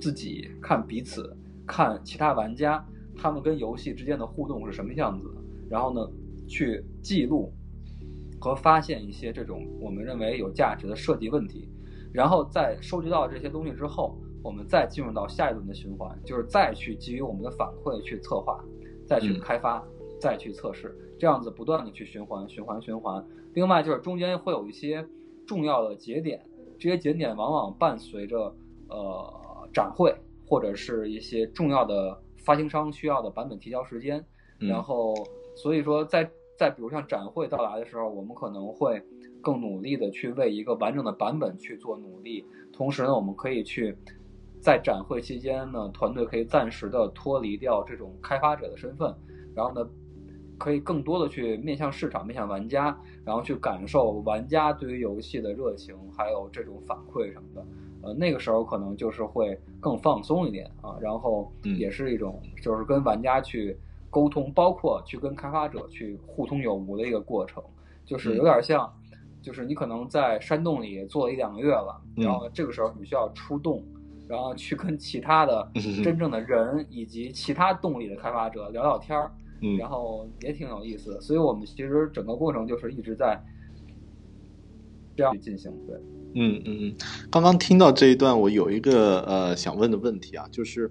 [0.00, 1.36] 自己、看彼此、
[1.66, 2.84] 看其他玩家，
[3.16, 5.34] 他们跟游戏之间的互动是什么样子的，
[5.68, 6.10] 然后呢，
[6.48, 7.52] 去记录
[8.40, 11.68] 和发现一些这种我们认为有价值的设计问题，
[12.12, 18.64] 然后在收集到这些东西之后，我们再进入到下一轮的循环，就是再去基于我们的反馈去策划，
[19.06, 19.84] 再去嗯开发，
[20.18, 23.22] 再去测试，这样子不断的去循环、循环、循环。
[23.52, 25.06] 另外就是中间会有一些
[25.46, 26.40] 重要的节点，
[26.78, 28.54] 这些节点往往伴随着
[28.88, 29.34] 呃
[29.72, 30.14] 展会
[30.46, 34.24] 或者是一些重要的发行商需要的版本提交时间，
[34.60, 35.14] 嗯然后
[35.54, 39.02] 所以说在在比如像展会到来的时候，我们可能会
[39.40, 43.96] 更努力的去为一个完整的版本去做努力，同时呢，我们可以去
[44.60, 49.14] 在展会期间呢，团队可以暂时的脱离掉这种开发者的身份，
[49.54, 49.88] 然后呢，
[50.58, 57.66] 可以更多的去面向市场、面向玩家，然后去感受玩家对于游戏的热情，还有这种反馈什么的。
[58.02, 63.76] 呃，那个时候可能就是会更放松一点啊，然后嗯也是一种就是跟玩家去
[64.08, 67.62] 沟通，包括去跟开发者去互通有无的一个过程，
[68.04, 68.90] 就是有点像，
[69.42, 73.84] 就是你可能在山洞里坐了一两个月了，嗯然后这个时候你需要出洞，
[74.26, 81.20] 然后去跟其他的嗯真正的人以及其他洞里的开发者聊聊天儿，嗯然后也挺有意思的。
[81.20, 83.38] 所以我们其实整个过程就是一直在
[85.14, 86.00] 这样去进行，对。
[86.34, 86.96] 嗯嗯嗯，
[87.30, 90.90] 刚刚听到这一段，我有一个呃想问的问题啊，就是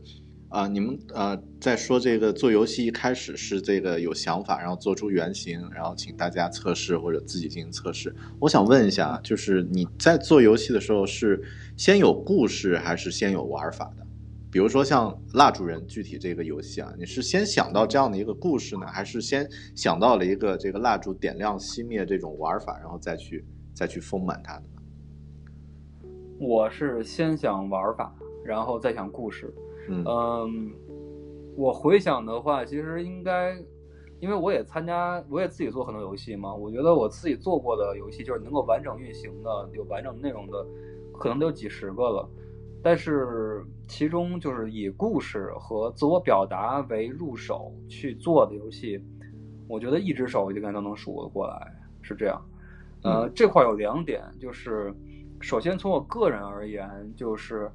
[0.49, 8.15] 啊、你们呃在说这个做游戏一开始是这个有想法，然后做出原型，然后请大家测试或者自己进行测试。
[8.39, 11.39] 我想问一下，就是你在做游戏的时候是
[11.77, 14.05] 先有故事还是先有玩法的？
[14.51, 24.78] 比如说像蜡烛人具体这个游戏啊，你是先想到这样的一个故事呢，还是先想到了一个这个蜡烛点亮熄灭这种玩法，然后再去再去丰满它的呢？
[26.39, 29.53] 我是先想玩法，然后再想故事。
[29.89, 30.71] 嗯嗯，
[31.55, 33.57] 我回想的话，其实应该，
[34.19, 36.53] 因为我也参加，我也自己做很多游戏嘛。
[36.53, 40.65] 我觉得我自己做过的游戏，就是能够完整运行的、有完整内容的，
[41.17, 42.29] 可能都有几十个了。
[42.81, 49.03] 但是其中就是以故事和自我表达为入手去做的游戏，
[49.67, 51.67] 我觉得一只手应该都能数得过来，
[52.01, 52.41] 是这样。
[53.03, 54.93] 呃，这块有两点，就是
[55.41, 57.71] 首先从我个人而言，就是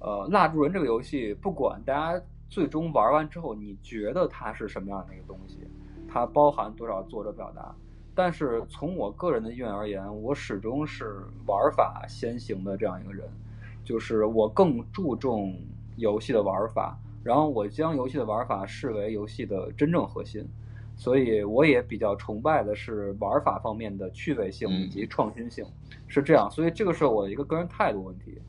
[0.00, 5.58] 呃，蜡烛人这个游戏，不管大家最终玩完之后，你觉得它是什么样的一个东西，
[6.06, 7.74] 它包含多少作者表达，
[8.14, 13.28] 但是从我个人的意愿而言，我始终是玩法先行的这样一个人。
[13.82, 15.56] 就是我更注重
[15.96, 20.44] 游戏的玩法，然后我将游戏的玩法视为游戏的真正核心，
[20.96, 25.64] 所以我也比较崇拜的是玩法方面的趣味性以及创新性，
[26.08, 26.50] 是这样。
[26.50, 28.40] 所以这个是我的一个个人态度问题。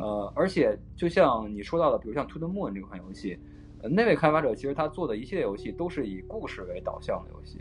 [0.00, 3.38] 呃，而且就像你说到的，比如像《To the Moon》这款游戏，
[3.82, 7.60] 呃，那位开发者其实他做的一系列游戏都是以故事为导向的游戏，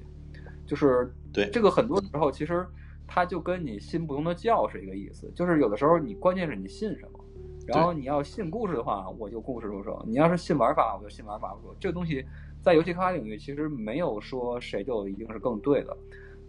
[0.66, 2.66] 就是对这个很多时候其实
[3.08, 7.20] 它就跟你信不同的教是一个意思，就是有的时候你关键是你信什么。
[7.66, 11.76] 然后你要信故事的话，我就故事入手；你要是信玩法，我就信玩法入手。
[11.80, 12.26] 这个东西
[12.64, 15.96] 在游戏开发领域其实没有说谁就一定是更对的。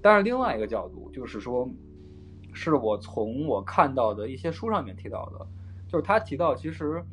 [0.00, 1.68] 但是另外一个角度就是说，
[2.52, 5.46] 是我从我看到的一些书上面提到的，
[5.88, 7.04] 就是他提到，其实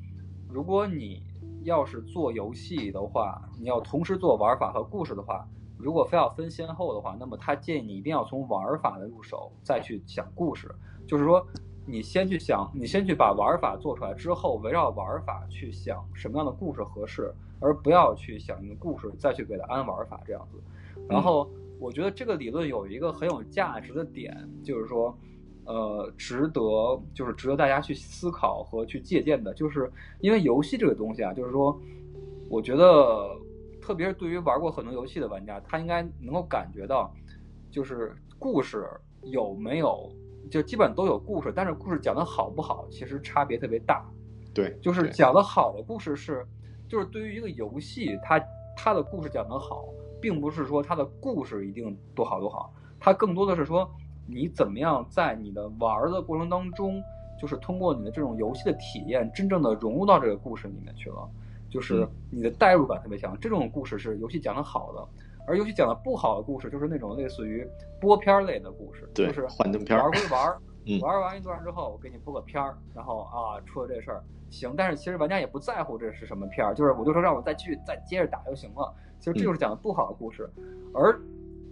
[0.48, 1.24] 如果你
[1.64, 10.74] 要是做游戏的话，你要同时做玩法和故事的话，如果非要分先后的话，那么他建议你一定要从玩法的入手，再去讲故事。
[11.08, 11.44] 就是说。
[11.86, 20.60] 你先去想，你先去把玩法做出来之后，围绕玩法去想什么样的故事合适，而不要去想一个故事再去给它安玩法这样子。
[21.10, 25.18] 然后我觉得这个理论有一个很有价值的点，就是说，
[25.66, 26.62] 呃，值得
[27.14, 31.78] 就是值得大家去思考和去借鉴的，就是因为游戏这个东西啊，就是说，
[32.48, 33.36] 我觉得
[33.82, 37.12] 特别是对于玩过很多游戏的玩家，他应该能够感觉到，
[37.72, 38.88] 就是故事
[39.24, 40.10] 有没有。
[40.50, 44.04] 就基本都有故事，但是故事讲的好不好，其实差别特别大。
[44.54, 46.46] 对，就是讲的好的故事是，
[46.88, 48.42] 就是对于一个游戏，它
[48.76, 49.86] 它的故事讲得好，
[50.20, 53.90] 并不是说它的故事一定多好多好，它更多的是说
[54.28, 57.02] 你怎么样在你的玩的过程当中，
[57.40, 61.30] 就是通过你的这种游戏的体验，真正的融入到这个故事里面去了，
[61.70, 63.40] 就是你的代入感特别强。
[63.40, 65.08] 这种故事是游戏讲的好的。
[65.48, 67.68] 而游戏讲的不好的故事，就是那种类似于
[68.00, 70.58] 播片类的故事，就是幻灯片玩归玩，
[71.02, 74.74] 玩完一段之后，我给你播个片儿，然后啊出了这事儿，行。
[74.76, 78.94] 但是其实玩家也不在乎这是什么片儿，就是我就说让我再继续再接着打就行了。
[79.20, 80.50] 其实这就是讲的不好的故事，
[80.94, 81.20] 而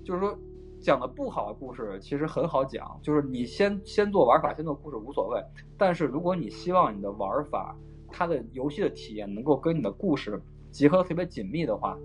[0.04, 0.38] 就是说
[0.80, 5.44] 讲的不好的故事其实很好讲，就是你先先做玩法，先做故事无所谓。
[5.78, 7.76] 但是如果你希望你的玩法，
[8.12, 11.98] 它的游戏的体验能够跟你的故事结合的特别紧密的话。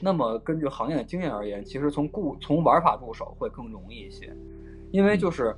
[0.00, 4.34] 那么，根据行业的经验而言，其实从故从玩法入手会更容易一些，
[4.90, 5.54] 因为就是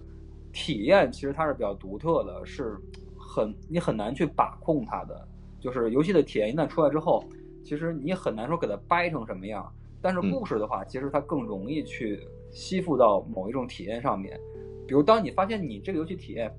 [0.53, 2.77] 体验其实它是比较独特的，是
[3.19, 5.29] 很你很难去把控它的。
[5.59, 7.25] 就是游戏的体验一旦出来之后，
[7.65, 9.73] 其实你很难说给它掰成什么样。
[10.01, 12.21] 但是故事的话，其实它更容易去
[12.53, 14.39] 吸附到某一种体验上面。
[14.87, 16.55] 比如，当你发现你这个游戏体验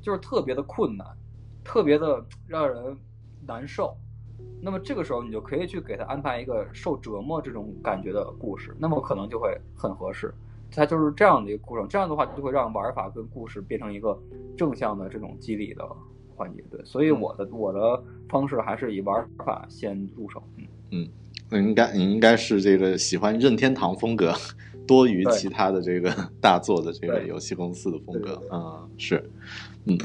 [0.00, 1.06] 就是特别的困难，
[1.62, 2.96] 特别的让人
[3.46, 3.96] 难受。
[4.60, 10.32] 那么这个时候，你就可以去给他安排一个受折磨这种感觉的故事，那么可能就会很合适。
[10.70, 14.20] 它就是这样的一个过程，这样的话就会让玩法跟故事变成一个
[14.56, 15.82] 正向的这种激励的
[16.36, 16.62] 环节。
[16.70, 20.42] 对，所以我的我的方式还是以玩法先入手。
[20.90, 21.08] 嗯
[21.50, 24.34] 嗯，应该你应该是这个喜欢任天堂风格
[24.86, 29.30] 多于其他的这个 大作的这个游戏公司的风格啊，是，
[29.86, 29.96] 嗯。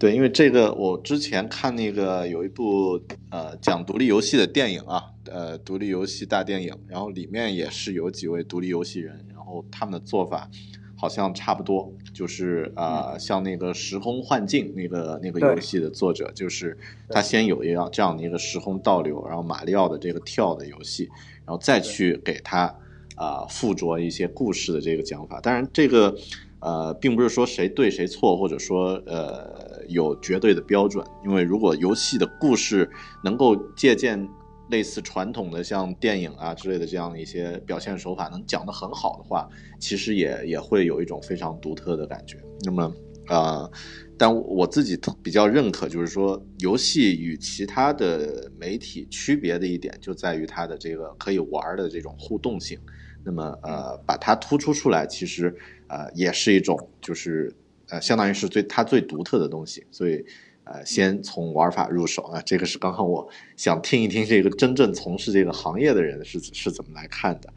[0.00, 10.48] 对，因为这个我之前看那个有一部呃讲独立游戏的电影啊，呃独立游戏大电影，然后里面也是有几位独立游戏人，然后他们的做法
[10.96, 16.78] 好像差不多，就是啊像那个时空幻境那个那个游戏的作者，就是
[17.10, 21.10] 他先有一样这样的一个时空倒流，然后马里奥的这个跳的游戏，
[21.44, 22.74] 然后再去给他
[23.16, 26.16] 啊附着一些故事的这个讲法，当然这个。
[26.62, 31.04] 呃，并不是说谁对谁错，或者说呃有绝对的标准。
[31.24, 32.88] 因为如果游戏的故事
[33.24, 34.28] 能够借鉴
[34.70, 42.36] 类似传统的像电影啊之类的这样一些表现手法，能讲得很好的话，其实也也会有一种非常独特的感觉。
[42.64, 42.92] 那么
[43.28, 43.70] 呃，
[44.18, 52.78] 但我自己比较认可，就是说游戏与其他的媒体区别的一点，就在于它的这个可以玩的这种互动性。
[53.24, 55.54] 那么呃，把它突出出来，其实。
[55.92, 57.52] 呃，也是一种，就是
[57.90, 60.24] 呃，相当于是最它最独特的东西，所以，
[60.64, 62.22] 呃，先从玩法入手。
[62.22, 67.52] 啊，这个是刚刚我想听一听这个真正从事这个行业的人是是怎么来看的，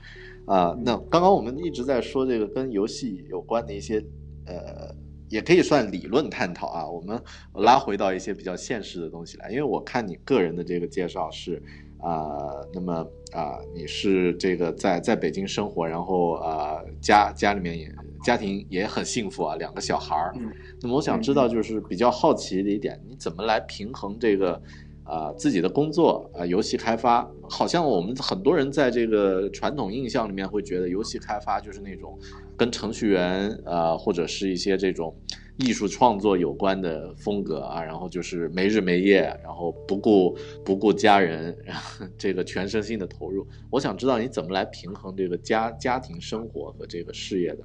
[0.46, 4.04] 啊，那刚刚我们一直在说这个跟游戏有关的一些
[4.48, 4.96] 呃，
[5.30, 7.22] 也可以算理论探讨啊，我们
[7.54, 11.62] 拉回到一些比较现实的东西来，因为我看你个人的这个介绍是
[12.00, 17.94] 啊，那么啊，你是这个在在北京生活，然后啊家家里面也。
[18.24, 20.34] 家庭也很幸福啊，两个小孩儿。
[20.82, 24.62] 那么我想知道，就是比较好奇的一点，你怎么来平衡这个，
[25.04, 27.30] 啊自己的工作啊游戏开发？
[27.50, 32.18] 好像我们很多人在这个传统印象里面会觉得，游戏开发就是那种
[32.56, 35.14] 跟程序员啊或者是一些这种
[35.58, 43.46] 艺术创作有关的风格啊，然后就是没日没夜，然后不顾不顾家人，然后这个全身心的投入。
[43.70, 47.64] 我想知道你怎么来平衡这个家家庭生活和这个事业的。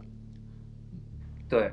[1.49, 1.73] 对，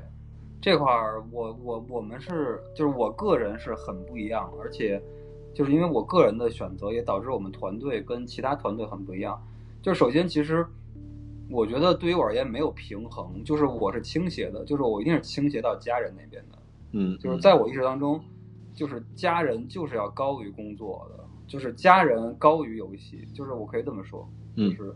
[0.58, 5.02] 这块儿我我我们是就是我个人是很不一样，而且
[5.54, 9.38] 就是因为我个人的选择，也导致我们团队跟其他团队很不一样。
[9.82, 10.66] 就首先，其实
[11.50, 16.58] 我觉得对于我而言没有平衡，就是我是倾斜的，就是我一定是倾斜到家人那边的。
[16.92, 18.18] 嗯，就是在我意识当中，
[18.72, 24.94] 就是家人就是要高于工作的，就是家人高于游戏，就是我可以这么说，就是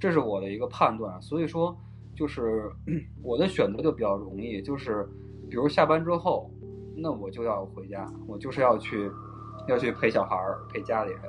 [0.00, 1.20] 这是我的一个判断。
[1.20, 1.76] 所以说。
[2.14, 2.70] 就是
[3.22, 5.08] 我的选择就比较容易，就是
[5.48, 6.50] 比如下班之后，
[6.94, 9.10] 那我就要回家，我就是要去
[9.66, 11.20] 要去陪小孩儿，陪家里人。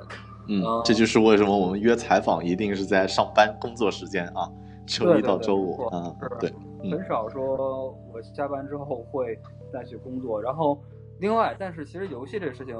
[0.46, 4.46] 嗯，这就是为什么我们约采访一定是在上班工作时间啊，
[4.86, 6.52] 周一到周五啊，对，
[6.90, 9.38] 很少说我下班之后会
[9.72, 10.40] 再去工作。
[10.40, 10.78] 然后
[11.18, 12.76] 另外，但是其实游戏这个事情，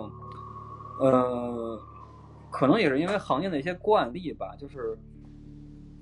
[1.01, 1.81] 呃，
[2.51, 4.95] 可能也是因为行业的一些惯例吧，就是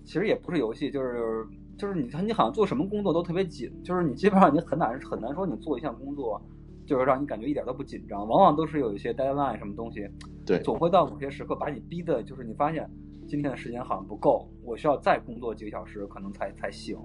[0.05, 1.47] 其实也不是游戏，就是。
[1.83, 6.41] 就是你，你好像做什么工作都特别紧，就是你基本上你很难很难说你做一项工作，
[6.87, 10.09] 就是让你感觉一点都不紧张，往往都是有一些 deadline 什么东西，
[10.47, 12.89] 对，总会到某些时刻把你逼的，就是你发现
[13.27, 16.97] 今天的时间好像不够，我需要再工作几个小时可能才才行。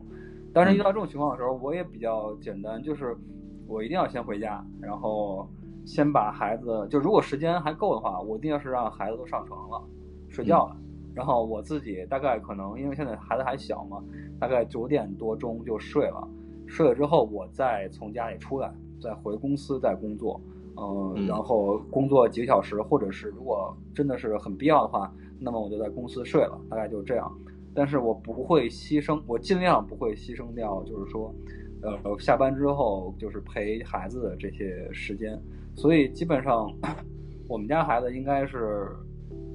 [0.53, 3.17] 但是遇到这种情况的时候，我也比较简单，就是
[3.65, 5.49] 我一定要先回家，然后
[5.87, 9.83] 先把孩子，就如果时间还够的话，我一定要是让孩子都上床了，
[10.29, 10.77] 睡觉了。
[11.17, 14.03] 然后我自己大概可能，因为现在孩子还小嘛，
[14.39, 16.27] 大概九点多钟就睡了。
[16.67, 20.39] 睡了之后，我再从家里出来，再回公司再工作。
[20.79, 26.55] 嗯，然后工作几个小时，或者是如果真的是很必要的话，那么我就在公司睡了。
[26.69, 27.35] 大概就这样。
[27.73, 31.33] 但是我不会牺牲，我尽量不会牺牲掉，就是说，
[31.81, 35.41] 呃，下班之后就是陪孩子的这些时间。
[35.73, 36.71] 所以基本上，
[37.49, 38.95] 我们家孩子应该是。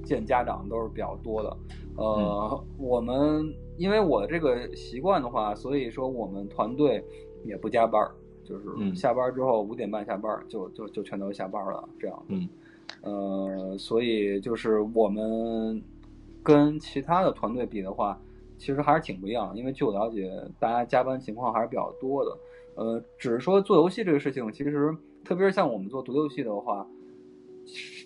[0.05, 1.57] 见家长都是比较多的，
[1.97, 7.05] 呃，我们因为我这个习惯的话，所以说我们团队
[7.45, 8.03] 也不加班，
[8.45, 12.23] 就是下班之后五点半下班就就就全都下班了，这样。
[12.29, 12.49] 嗯，
[13.03, 15.83] 呃，所以就是我们
[16.43, 18.21] 跟其他的团队比的话，
[18.59, 22.37] 其实还是挺不一样，因为据我了解，大家加班情况还是比较多的。
[22.75, 26.87] 呃，只是说做游戏这个事情，其实特别是像我们做独立游戏的话。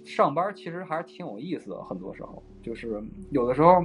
[0.06, 3.84] 上班其实还是挺有意思的，很多时候就是有的时候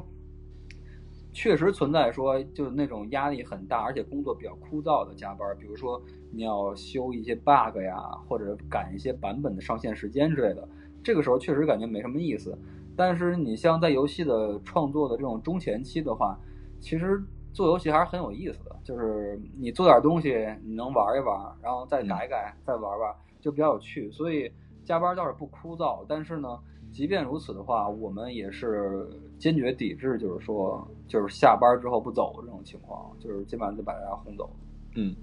[1.33, 5.99] 确实存在说就是那种压力很大，而且工作比较枯燥的加班，比如说
[6.31, 7.97] 你要修一些 bug 呀，
[8.27, 10.67] 或者赶一些版本的上线时间之类的，
[11.03, 12.55] 这个时候确实感觉没什么意思。
[12.95, 16.37] 但是你像在游戏的创作的这种中前期的话，
[16.79, 17.19] 其实
[17.51, 24.51] 做游戏还是很有意思的，就是你做点东西，你能玩一玩，然后再改改，再玩玩，就比较有趣，所以。
[24.83, 26.59] 加班倒是不枯燥，但是呢，
[26.91, 29.07] 即便如此的话，我们也是
[29.37, 34.49] 坚决抵制，就是说，就是下班之后不走这种情况，就是基本上就把大家轰走。
[34.95, 35.15] 嗯，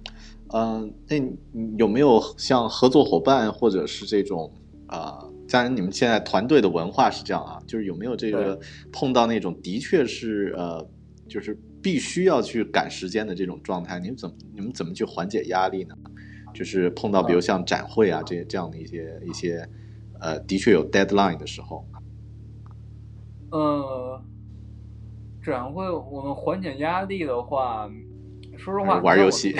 [0.54, 4.50] 嗯，那有没有像合作伙伴或者是这种
[4.86, 5.22] 啊？
[5.50, 8.58] 当然，你们现在团队的文化是这样啊，就是有没有这个
[8.92, 10.86] 碰到那种的确是呃，
[11.26, 13.98] 就是必须要去赶时间的这种状态？
[13.98, 15.94] 你们怎么你们怎么去缓解压力呢？
[16.58, 19.68] 就是碰到比如像展会啊这这样的一些一些，
[20.18, 21.86] 呃，的确有 deadline 的时候。
[23.52, 24.20] 呃，
[25.40, 27.88] 展会我们缓解压力的话，
[28.56, 29.54] 说实话， 玩游戏。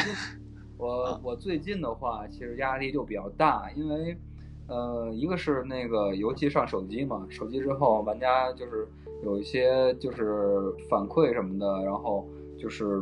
[0.76, 4.18] 我我最近的话，其实压力就比较大，因为
[4.66, 8.88] 呃，一个是那个游戏上手机嘛，手机之后玩家就是
[9.22, 12.28] 有一些就是反馈什么的，然后
[12.58, 13.00] 就是。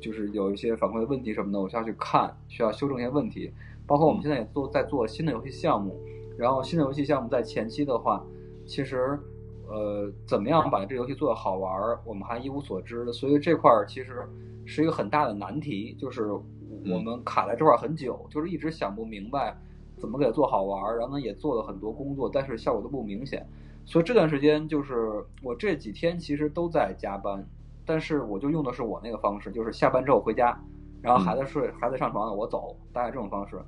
[0.00, 3.52] 就是有一些反馈的问题什么的，我需要去看，需要修正一些问题。
[3.86, 5.96] 包括我们现在也做在做新的游戏项目，
[6.36, 8.24] 然后新的游戏项目在前期的话，
[8.66, 9.18] 其实
[9.68, 13.12] 呃怎么样把这个游戏做的好玩，我们还一无所知。
[13.12, 14.28] 所以这块儿其实
[14.64, 19.56] 是一个很大的难题，就是我们卡在这块儿很久，就是一直想不明白
[19.96, 23.46] 怎么给它做好玩儿，然后呢也做了很多工作，但是效果都不明显。
[23.84, 27.48] 所以这段时间就是我这几天其实都在加班，
[27.86, 30.58] 但是我就用的是我那个方式，就是下班之后回家，
[31.00, 33.58] 然后孩子睡，孩子上床了我走，大概这种方式。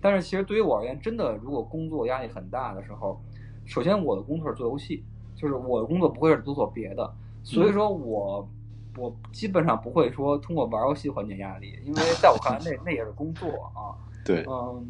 [0.00, 3.20] 但是其实对于我而言，真的如果工作压力很大的时候，
[3.64, 5.04] 首先我的工作是做游戏，
[5.36, 7.14] 就是我的工作不会是做做别的，
[7.44, 8.48] 所以说我
[8.96, 13.94] 我基本上不会说通过玩游戏缓解压力，因为在我看来那 那也是工作啊。
[14.24, 14.88] 对，嗯，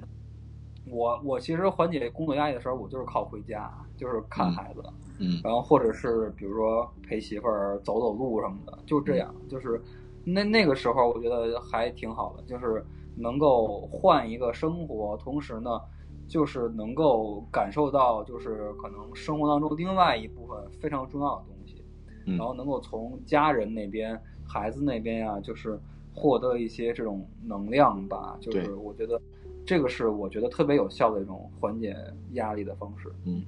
[0.87, 5.09] 我我其实缓解工作压力的时候，我就是靠回家，就是看孩子，嗯
[5.42, 9.80] 然后或者是比如说陪媳妇儿走走路什么的，就这样，就是
[10.24, 12.84] 那那个时候我觉得还挺好的，就是
[13.16, 15.80] 能够换一个生活，同时呢，
[16.26, 21.84] 就是能够感受到就是可能生活当中另外一部分非常重要的东西，
[22.26, 22.36] 嗯。
[22.36, 25.78] 然后能够从家人那边、孩子那边呀、就是
[26.14, 29.20] 获得一些这种能量吧，就是我觉得
[29.66, 31.96] 这个是我觉得特别有效的一种缓解
[32.32, 33.12] 压力的方式。
[33.24, 33.42] 嗯，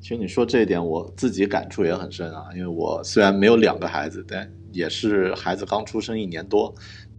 [0.00, 2.46] 其实你说这一点，我自己感触也很深啊。
[2.54, 6.74] 因为我虽然没有两个孩子，但也是孩子刚出生一年多，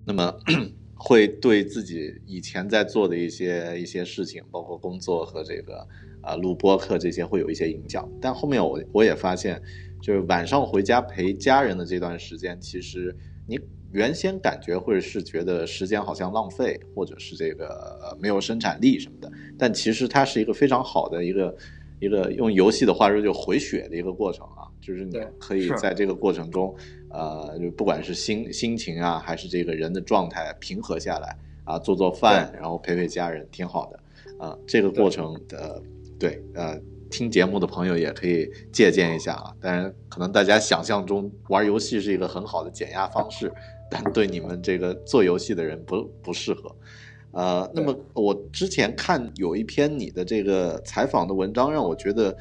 [0.05, 0.33] 那么
[0.95, 5.87] 会对自己以前在做的一些一些事情，包括工作和这个
[6.21, 8.09] 啊、录播课这些会有一些影响。
[8.21, 9.61] 但后面我我也发现，
[10.01, 13.15] 就是晚上回家陪家人的这段时间，其实
[13.45, 13.59] 你
[13.91, 21.55] 原先感觉会是觉得时间好像浪费，或者是这个没有生产力什么的，但其实它是一个非常好的一个
[21.99, 26.75] 一个用游戏的话说就回血的一个过程啊，就是你可以在这个过程中，
[27.09, 34.57] 呃，就不管是心心情啊，还是这个人的状态平和下来啊，做做饭，然后陪陪家人，挺好的啊。
[34.67, 35.81] 这个过程的
[36.19, 36.79] 对呃。
[37.09, 43.49] 听节目的朋友也可以借鉴一下啊，当然，可能大家想象中玩游戏是一个很好的减压方式，
[43.89, 46.69] 但对你们这个做游戏的人不不适合。
[47.37, 52.35] 呃，那么我之前看有一篇你的这个采访的文章，让我觉得，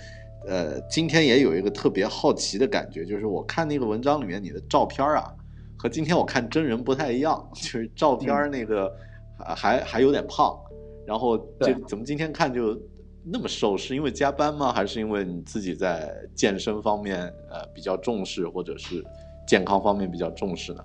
[0.47, 5.31] 呃，今天也有一个特别好奇的感觉，就是我看那个文章里面你的照片啊，
[5.77, 8.91] 和今天我看真人不太一样， 就是照片那个、
[9.37, 10.59] 还还还有点胖，
[11.07, 12.75] 然后这怎么今天看就
[13.23, 13.77] 那么瘦？
[13.77, 14.73] 是因为加班吗？
[14.73, 19.05] 还是因为你自己在健身方面呃比较重视，或者是
[19.47, 20.83] 健康方面比较重视呢？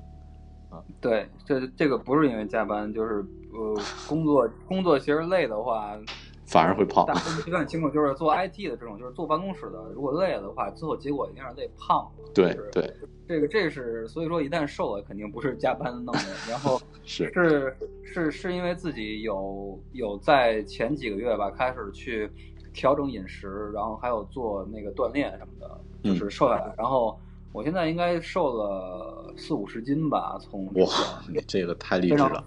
[0.99, 3.75] 对，这这个不是因为加班，就是呃
[4.07, 5.97] 工作工作其实累的话，
[6.45, 12.11] 反而会胖大家都很清楚，就是做 IT 的这种，就是坐办公室的，如果累了的话，最后结果一定是累胖了。
[12.33, 12.93] 对就是对，
[13.27, 16.21] 这个这是所以说一旦瘦了，肯定不是加班弄的。
[16.49, 22.31] 然后 是是是是因为自己有有在前几个月吧，开始去
[22.73, 26.73] 调整饮食，然后还有做那个锻炼什么的，嗯就是瘦下来。
[26.77, 27.19] 然后
[27.53, 30.87] 我现在应该瘦了四五十斤吧，从之哇，
[31.27, 32.43] 你这个太励志了。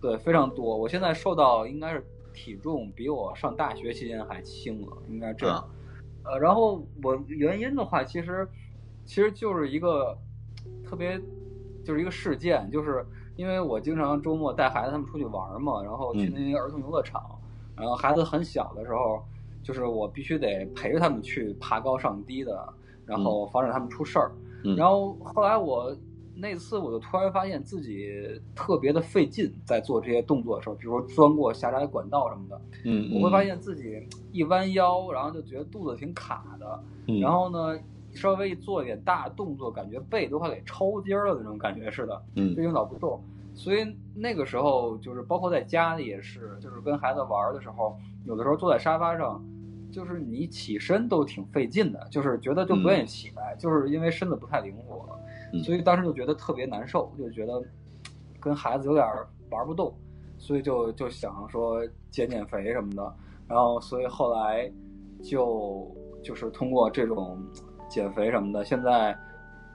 [0.00, 0.76] 对，非常多。
[0.76, 5.56] 我现在瘦到应该是体重比我上大学期间还轻了，应该这样。
[5.56, 5.68] 啊
[6.24, 8.46] 呃，然后我原因的话，其实
[9.06, 10.16] 其实就是一个
[10.84, 11.18] 特别
[11.82, 13.04] 就是一个事件，就是
[13.36, 17.22] 因为我经常周末带孩子他们出去玩嘛，然后去嗯那些儿童游乐场，
[17.74, 19.22] 然后孩子很小的时候，
[19.62, 22.74] 就是我必须得陪着他们去爬高上低的，
[23.08, 24.30] 然后防止他们出事儿。
[24.64, 25.96] 嗯然后后来我
[26.34, 37.78] 那次我就突然发现自己特别的费劲，在做这些动作的时候，比如说钻过狭窄管道什么的，嗯，我会发嗯现自己一弯腰，然后就觉得肚子挺卡的，嗯然后呢，
[38.12, 43.20] 稍微一做一点大动作，感觉背都快给抽筋儿了那种感觉似的，嗯就引导不动。
[43.54, 43.84] 所以
[44.14, 49.44] 那个时候就是包括在家里也是，就是跟孩子玩的时候，有的时候坐在沙发上，
[49.90, 55.18] 就是你起身都挺费劲的，就是觉得就不愿意起来，就是因为身子不太灵活了，
[55.52, 55.62] 嗯。
[55.62, 57.62] 所以当时就觉得特别难受，就觉得
[58.40, 59.94] 跟孩子有点儿玩不动，
[60.36, 63.14] 所以就就想说减减肥什么的，
[63.48, 64.70] 然后所以后来
[65.22, 65.90] 就
[66.22, 67.42] 就是通过这种
[67.88, 69.16] 减肥什么的，现在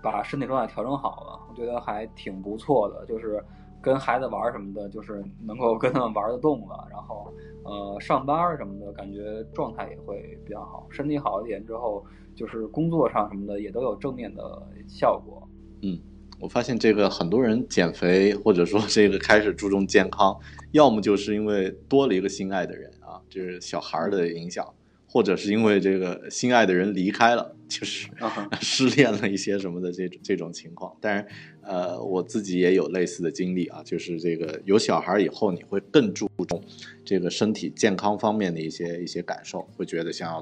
[0.01, 3.43] 把身体状态调整好了，我觉得还挺不错的，就是
[3.83, 7.31] 跟孩子玩什么的，就是能够跟他们玩得动了，然后
[7.65, 12.03] 呃上班什么的，感觉状态也会比较好，身体好一点之后，
[12.33, 14.41] 就是工作上什么的也都有正面的
[14.87, 15.45] 效果。
[15.81, 15.99] 嗯
[16.39, 20.37] 我发现这个很多人减肥或者说这个开始注重健康，
[20.71, 24.65] 要么就是因为多了一个心爱的人啊，就是小孩的影响，
[25.13, 28.07] 或者是因为这个心爱的人离开了， 就是
[28.61, 30.91] 失恋了一些什么的这种这种情况。
[30.99, 31.23] 当然，
[31.61, 36.59] 呃，我自己也有类似的经历啊，就是这个有小孩以后，你会更注重
[37.05, 40.39] 这个身体健康方面的一些一些感受，会觉得想要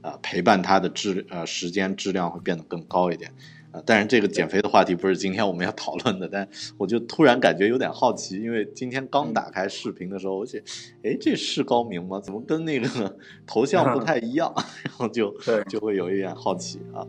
[0.00, 3.30] 啊、呃陪伴他的质呃时间质量会变得更高一点。
[3.76, 6.48] 啊，当然这个减肥的话题不是今天我们要讨论的，但
[6.78, 10.64] 我就突然感觉有点好奇，因为今天刚打开视频的时候，我觉得，
[11.10, 12.18] 哎，这是高明吗？
[12.18, 14.50] 怎么跟那个 头像不太一样？
[14.84, 15.34] 然后就
[15.68, 17.04] 就会有一点好奇啊。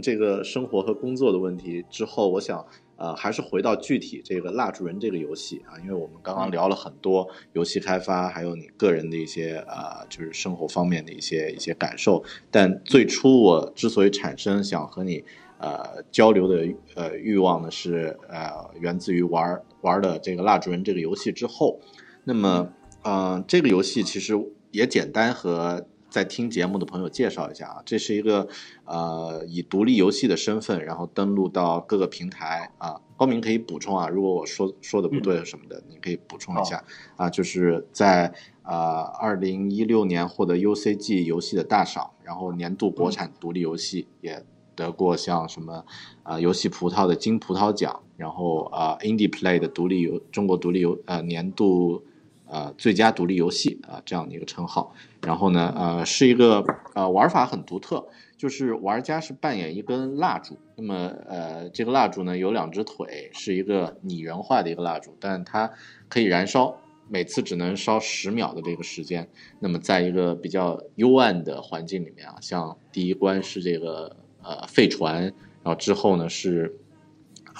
[0.00, 2.66] 这个生活和工作的问题之后，我想。
[3.02, 12.22] 呃，还是回到具体这个蜡烛人这个游戏啊，因为我们刚刚聊了很多游戏开发，还有你个人的一些呃，就是生活方面的一些一些感受。
[12.50, 15.24] 但最初我之所以产生想和你
[15.58, 21.80] 呃交流的呃欲望呢，是呃源自于玩玩的这个蜡烛人这个游戏之后。
[22.24, 22.70] 那么，
[23.04, 24.34] 嗯，这个游戏其实
[24.72, 25.86] 也简单和。
[26.10, 28.48] 在听节目的朋友介绍一下啊，这是一个
[28.84, 33.00] 呃以独立游戏的身份，然后登录到各个平台啊。
[33.16, 36.82] 高明可以补充啊，如果我说说的不对什么的，你可以补充一下
[37.16, 37.30] 啊。
[37.30, 38.32] 就是在
[38.62, 44.44] 呃二零一六年获得 UCG 游戏的大赏，然后年度国产独立游戏也
[44.74, 45.84] 得过像什么
[46.22, 52.02] 啊游戏葡萄的金葡萄奖，然后啊 Indie Play 的独立游中国独立游呃年度。
[52.50, 54.92] 呃，最佳独立游戏啊，这样的一个称号。
[55.22, 58.04] 然后呢，呃，是一个呃玩法很独特，
[58.36, 60.58] 就是玩家是扮演一根蜡烛。
[60.76, 65.70] 那么，呃，这个蜡烛呢有两只腿，是一个拟人化的一个蜡烛，但它
[66.08, 66.76] 可以燃烧，
[67.08, 69.28] 每次只能烧十秒的这个时间。
[69.60, 75.32] 那么，在一个比较幽暗的环境里面啊，像第一关是这个呃废船，然
[75.64, 76.76] 后之后呢是。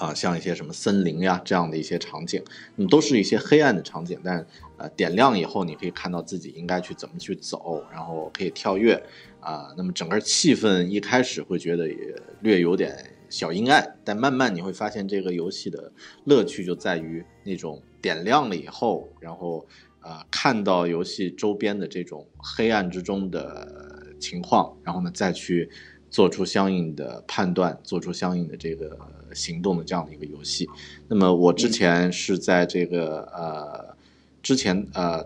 [0.01, 2.42] 啊，像一些什么森林呀这样的一些场景，
[2.74, 4.44] 那么都是一些黑暗的场景，但
[4.78, 8.94] 呃点亮以后，你可以看到自己应该去怎么去走，然后可以跳跃
[9.40, 9.68] 啊。
[9.76, 11.96] 那么整个气氛一开始会觉得也
[12.40, 12.96] 略有点
[13.28, 15.92] 小阴暗，但慢慢你会发现这个游戏的
[16.24, 19.66] 乐趣就在于那种点亮了以后，然后
[20.01, 25.68] 呃看到游戏周边的这种黑暗之中的情况，然后呢再去
[26.11, 28.98] 做出相应的判断，做出相应的这个。
[29.32, 30.68] 行动的这样的一个游戏，
[31.06, 33.94] 那么我之前是在这个呃
[34.42, 35.24] 之前呃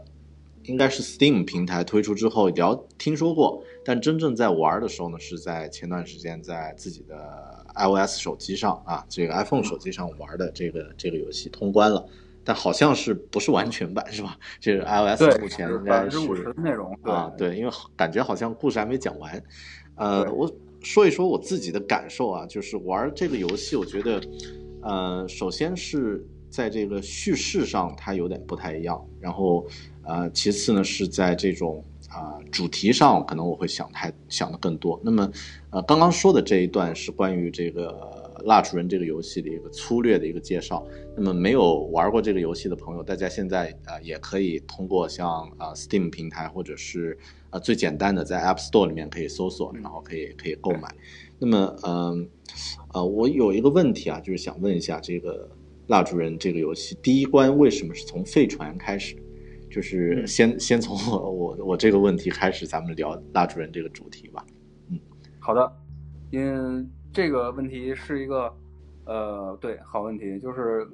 [0.65, 12.07] 应该是 Steam 平台推出之后聊听说过，但真正在玩的时候呢，是在前段时间在自己的 iOS 手机上啊，这个 iPhone 手机上玩的这个这个游戏通关了，
[12.45, 14.39] 但好像是不是完全版是吧？
[14.61, 16.19] 这是 iOS 目前应该是
[16.59, 19.43] 内容啊，对，因为感觉好像故事还没讲完，
[19.95, 20.55] 呃，我。
[20.85, 24.21] 说一说我自己的感受啊，就是玩这个游戏，我觉得，
[24.83, 29.67] 呃，首先是在这个叙事上它有点不太一样，然后，
[30.03, 35.01] 呃，其次呢是在这种啊主题上，可能我会想太想的更多。
[35.03, 35.33] 那么，
[35.71, 38.23] 呃，刚刚说的这一段是关于这个。
[38.45, 40.87] 蜡烛人这个游戏的一个粗略的一个介绍。
[41.17, 47.17] 那么没有玩过这个游戏的朋友，大家现在呃也可以通过像呃 Steam 平台或者是
[47.55, 50.93] 呃最简单的在 App Store 里面可以搜索，然后可以可以购买。
[51.39, 52.29] 那么嗯
[52.93, 55.49] 呃我有一个问题啊，就是想问一下这个
[55.87, 59.17] 蜡烛人这个游戏第一关为什么是从废船开始？
[59.71, 64.45] 就是先先从我我我这个问题开始，咱们聊蜡烛人这个主题吧。
[64.91, 64.99] 嗯，
[65.39, 65.73] 好的，
[66.33, 66.91] 嗯。
[67.13, 68.53] 这个问题是一个，
[69.05, 70.85] 呃，对，好问题，就是，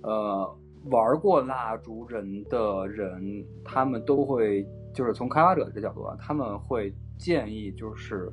[0.00, 0.56] 呃，
[0.86, 8.32] 玩过蜡烛人的人，他们都会，就是从开发者的角度啊，他们会建议，就是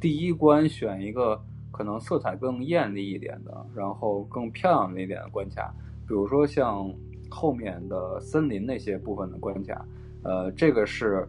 [0.00, 1.40] 第一关选一个
[1.70, 5.74] 可能色彩更艳丽一点的，然后更漂亮一点的关卡，
[6.06, 6.92] 比如说像
[7.30, 9.84] 后面的森林那些部分的关卡，
[10.22, 11.26] 呃，这个是，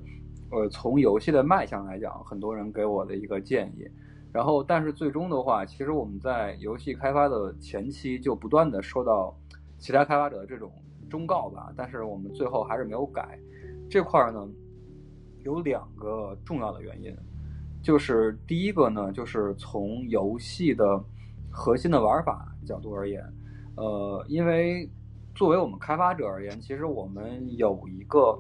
[0.52, 3.88] 呃，从游戏的卖相来讲，很多人给我的一个建议。
[4.34, 9.32] 然后，但是最终的话，其实我们在游戏开发的前期就不断的收到
[9.78, 10.72] 其他开发者的这种
[11.08, 13.38] 忠告吧，但是我们最后还是没有改。
[13.88, 14.44] 这块儿呢，
[15.44, 17.16] 有两个重要的原因，
[17.82, 21.02] 就是第一个呢，就是从游戏的
[21.52, 23.24] 核心的玩法角度而言，
[23.76, 24.90] 呃，因为
[25.36, 28.38] 作为我们开发者而言，其实我们有一个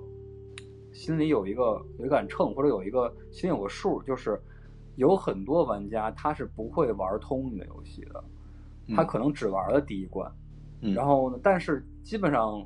[0.92, 4.42] 心里有一个有一杆秤，或者有一个心里有个数，就是。
[4.96, 8.24] 有很多玩家他是不会玩通你的游戏的，
[8.96, 10.32] 他可能只玩了第一关，
[10.80, 12.64] 然后呢，但是基本上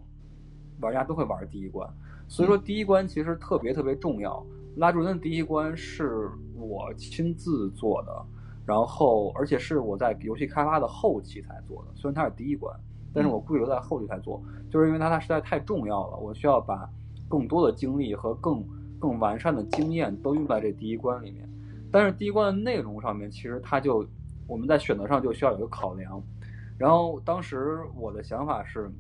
[0.81, 1.89] 玩家都会玩第一关，
[2.28, 4.45] 所以说第一关其实特别特别重要。
[4.78, 8.25] 拉住人的第一关是我亲自做的，
[8.65, 11.88] 然后而且是我在游戏开发的后期才做的。
[11.95, 12.80] 虽然它是第一关，
[13.11, 16.88] 但是我故意留在后期才做，就是因为它它实在太重要了，我需要把
[17.28, 18.63] 更多的精力和更
[18.99, 21.49] 更完善的经验都用在这第一关里面。
[21.91, 24.05] 但是第一关的内容上面，其实它就
[24.45, 26.21] 我们在选择上就需要有一个考量。
[26.78, 28.91] 然后当时我的想法是，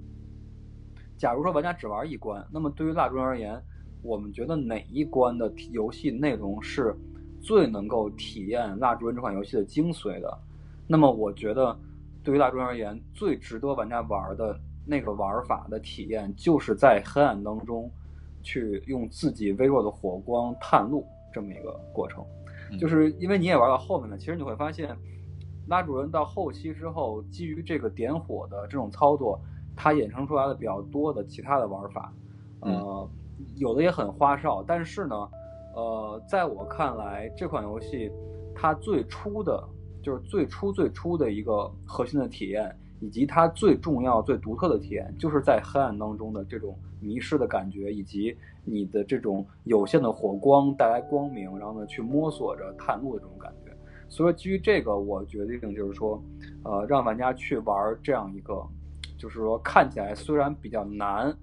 [1.17, 3.59] 假如说玩家只玩一关，那么对于蜡烛人而言，
[4.03, 6.95] 我们觉得哪一关的游戏内容是
[7.41, 10.37] 最能够体验《蜡烛人》这款游戏的精髓的？
[10.87, 11.77] 那么我觉得，
[12.23, 17.89] 对于蜡烛人而言，最值得玩家玩的那个玩法的体验，就是在黑暗当中
[18.43, 22.23] 去用自己微弱的火光探路这么一个过程。
[22.79, 24.95] 就是因为你也玩到后面了，其实你会发现。
[25.69, 29.37] 蜡烛人到后期之后，基于这个点火的这种操作，
[29.77, 32.11] 它衍生出来的比较多的其他的玩法，
[32.61, 33.09] 呃，
[33.55, 34.63] 有的也很花哨。
[34.67, 35.15] 但是呢，
[35.75, 38.11] 呃，在我看来，这款游戏
[38.55, 39.63] 它最初的
[40.01, 53.71] 就是最初最初的一个核心的体验，以及它最重要、最独特的体验，就是在黑暗当中的这种迷失的感觉，以及你的这种有限的火光带来光明，然后呢去摸索着探路的这种感觉。
[54.09, 56.19] 所以说，基于这个，我决定就是说，
[56.63, 58.65] 呃，让玩家去玩这样一个，
[59.17, 61.35] 就是说看起来虽然比较难，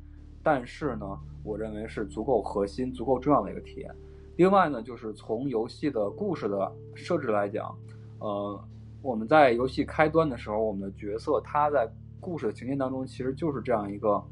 [0.42, 1.06] 但是呢，
[1.42, 3.94] 我认为是足够核心、足够重要的一个体验。
[4.36, 7.76] 另外呢，就是从游戏的故事的设置来讲，
[8.18, 8.64] 呃，
[9.02, 11.88] 我们在游戏开端的时候，我们的角色他在
[12.20, 14.22] 故事的情节当中，其实就是这样一个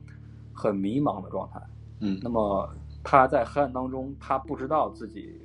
[0.53, 1.61] 很迷茫的状态。
[2.01, 2.69] 嗯，那么
[3.05, 5.41] 他在黑暗当中，他不知道自己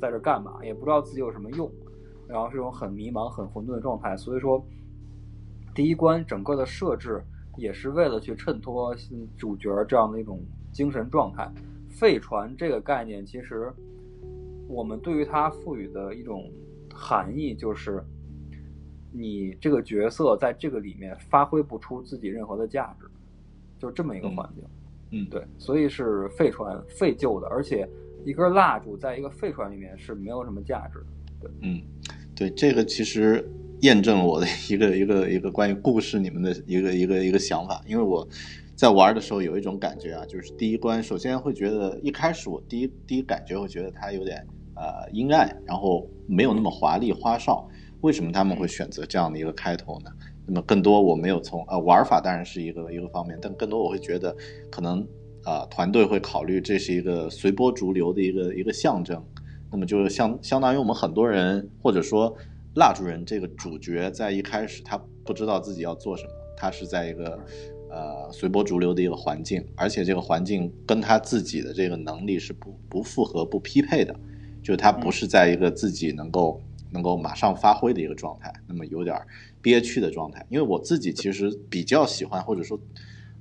[0.00, 1.70] 在这干嘛，也不知道自己有什么用。
[2.26, 4.64] 然后是一种很迷茫、很混沌的状态，所以说，
[5.74, 7.20] 第一关整个的设置
[7.56, 8.94] 也是为了去衬托
[9.36, 10.40] 主角这样的一种
[10.72, 11.50] 精神状态。
[11.88, 13.72] 废船这个概念，其实
[14.68, 16.50] 我们对于它赋予的一种
[16.94, 18.02] 含义，就是
[19.12, 23.06] 你这个角色在这个里面发挥不出自己任何的价值，
[23.78, 24.64] 就这么一个环境。
[25.10, 27.88] 嗯，对，所以是废船、废旧的，而且
[28.24, 31.06] 一根蜡烛在一个废船里面是没有什么价值的。
[31.40, 31.82] 对，嗯。
[32.32, 33.46] 对这个其实
[33.80, 38.26] 验证了我的一个 一个一个关于故事你们的一个一个一个想法，因为我
[38.76, 47.68] 在玩的时候有一种感觉啊，就是第一关首先会觉得一开始我第一第一感觉会觉得它有点呃阴暗，然后没有那么华丽花哨。
[48.02, 50.10] 为什么他们会选择这样的一个开头呢？
[50.46, 54.34] 那么更多我没有从呃玩法当然是一个一个方面，但更多我会觉得
[54.70, 55.06] 可能
[55.44, 59.22] 呃团队会考虑这是一个随波逐流的一个一个象征。
[59.70, 62.34] 那么就是相相当于我们很多人，或者说
[62.74, 67.38] 蜡烛人这个主角，在一开始他不知道自己要做什么，他是在一个
[67.90, 74.14] 呃随波逐流的一个环境，而且这个环境跟他自己的这个能力是不不符合、不匹配的，
[74.62, 76.62] 就他不是在一个自己能够
[76.92, 79.16] 能够马上发挥的一个状态，那么有点
[79.60, 80.46] 憋屈的状态。
[80.48, 82.78] 因为我自己其实比较喜欢，或者说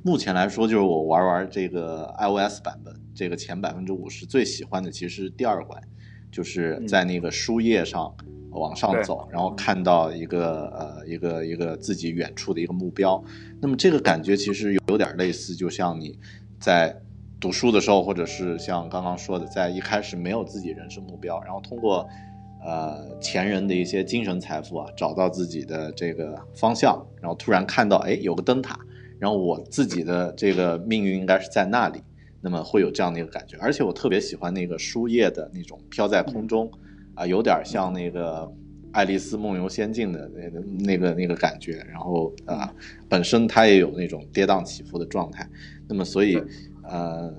[0.02, 5.80] 目前来说，就是我玩玩这个 iOS 版本，这个前百分之五十最喜欢的其实是第二关。
[6.32, 8.14] 就是在那个书页上
[8.52, 13.24] 往上走，然后看到一个呃一个一个自己远处的一个目标，
[13.62, 16.18] 那么这个感觉其实有点类似，就像你
[16.60, 16.96] 在
[17.40, 22.08] 读书的时候，或者是像刚刚说的，在一开始没有自己人生目标，然后通过
[22.66, 28.78] 呃前人的一些精神财富啊，找到自己的这个方向，然后突然看到哎有个灯塔，
[29.20, 32.02] 然后我自己的这个命运应该是在那里。
[32.42, 36.72] 那么会有这样的一个感觉，而且我特别喜欢那个书页的那种飘在空中，
[37.14, 38.42] 啊，有点像那个
[38.94, 41.86] 《爱丽丝梦游仙境》的那个那个那个感觉。
[41.92, 42.74] 然后啊，
[43.10, 45.46] 本身它也有那种跌宕起伏的状态。
[45.88, 46.42] 那么所以，
[46.84, 47.34] 呃，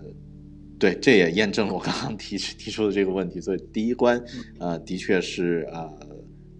[0.78, 3.40] 对，这也验证了我刚刚提提出的这个问题。
[3.40, 4.22] 所以第一关，
[4.58, 5.90] 呃，的确是呃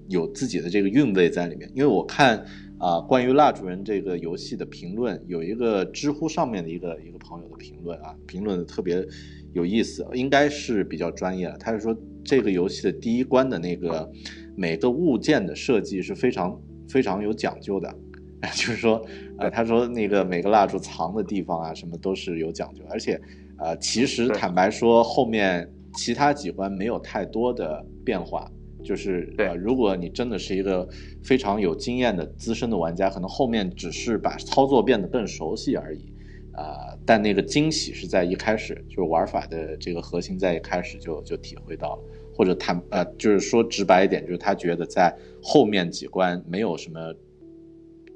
[0.09, 1.71] 有自己的这个韵味在里面。
[1.75, 2.45] 因为我看。
[2.81, 9.07] 啊，关于蜡烛人这个游戏的评论，有一个知乎上面的一个一个朋友的评论啊，评论的特别
[9.53, 11.59] 有意思，应该是比较专业了。
[11.59, 14.11] 他是说这个游戏的第一关的那个
[14.57, 16.59] 每个物件的设计是非常
[16.89, 17.95] 非常有讲究的，
[18.57, 19.05] 就是说，
[19.39, 23.21] 呃，他说那个每个蜡烛藏的地方啊，什么都是有讲究，而且，
[23.59, 28.51] 呃，其实坦白说，后面其他几关没有太多的变化。
[28.83, 30.89] 就是呃，如果你真的是一个
[31.23, 36.13] 非常有经验的资深的玩家，可能后面只是把操作变得更熟悉而已，
[36.53, 42.03] 啊，但那个惊喜是在一开始，就是玩法的这个核心在一开始就就体会到了，
[42.35, 47.15] 或者他呃，就是说直白一点，就是他觉得在后面几关没有什么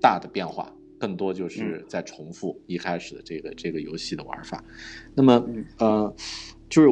[0.01, 4.65] 大的变化，更多就是在重复一开始的这个这个游戏的玩法。
[5.15, 5.47] 那么
[5.79, 6.15] 呃，
[6.69, 6.89] 就是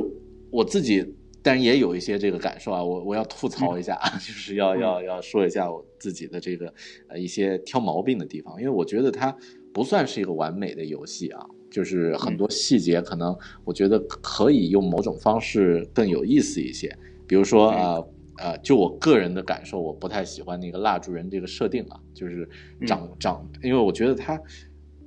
[0.51, 1.15] 我自己。
[1.43, 6.73] 但是也有一些这个感受啊，我我要吐槽一下，就是要要要说一下我自己的这个
[7.09, 9.37] 呃一些挑毛病的地方，因为我觉得它
[9.75, 22.49] 不算是一个完美的游戏啊，就是很多细节可能我觉得可以用某种方式更有意思一些，比如说呃呃，就我个人的感受，我不太喜欢那个蜡烛人这个设定啊，就是
[22.87, 24.41] 长长，因为我觉得他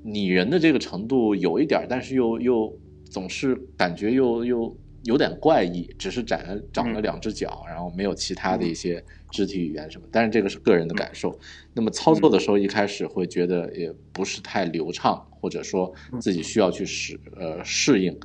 [0.04, 2.78] 拟人的这个程度有一点，但是又又
[3.10, 4.78] 总是感觉又又。
[5.06, 10.08] 有点怪异，只是长了长了两只脚，然后没有其他的一些肢体语言什么。
[10.12, 11.39] 但是这个是个人的感受。
[11.74, 18.20] 那么操作的时候一开始会觉得也不是太流畅，或者说自己需要去适呃适应。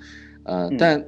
[0.44, 1.04] 呃，但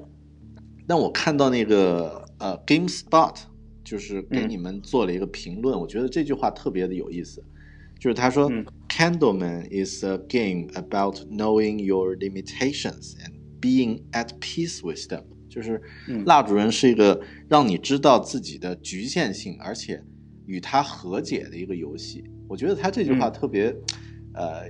[0.86, 3.34] 但我看到那个呃 GameSpot
[3.82, 7.42] 就是给你们做了一个评论，我觉得这句话特别的有意思，
[7.98, 8.50] 就是他说
[8.90, 15.22] Candleman is a game about knowing your limitations and being at peace with them。
[15.52, 15.78] 就是
[16.24, 20.02] 蜡烛人是一个让你知道自己的局限性，而且
[20.46, 22.24] 与他和解的一个游戏。
[22.48, 23.74] 我觉得他这句话特别，
[24.32, 24.62] 呃，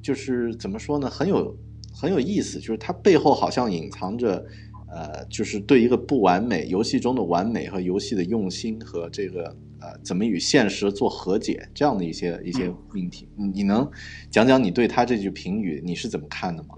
[0.00, 1.54] 就是怎么说呢，很有
[1.92, 2.58] 很有意思。
[2.58, 4.42] 就是它背后好像隐藏着，
[4.88, 9.44] 呃，就是对一个不完美游戏中的完美和游戏的用心和这个
[9.78, 13.28] 呃怎么与现实做和解这样的一些一些命题。
[13.36, 13.86] 你你能
[14.30, 16.76] 讲讲你对他这句评语你是怎么看的吗？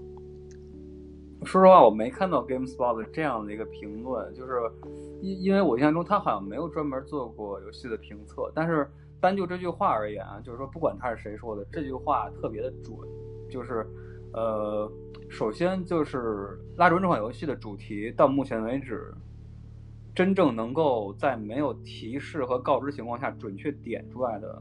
[1.45, 4.59] 说实话，我没看到 GameSpot 这样的一个评论，就是
[5.21, 8.51] 因因为我印象中他好像没有专门做过游戏的评测。
[8.55, 8.89] 但是
[9.19, 12.97] 单就这句话而言啊，就是说不管他是谁说的，这句话特别的准。
[13.49, 13.85] 就是
[14.33, 14.91] 呃，
[15.29, 16.17] 首先就是
[16.77, 19.13] 《拉人》这款游戏的主题到目前为止，
[20.15, 24.59] 真正能够在没有提示和告知情况下准确点出来的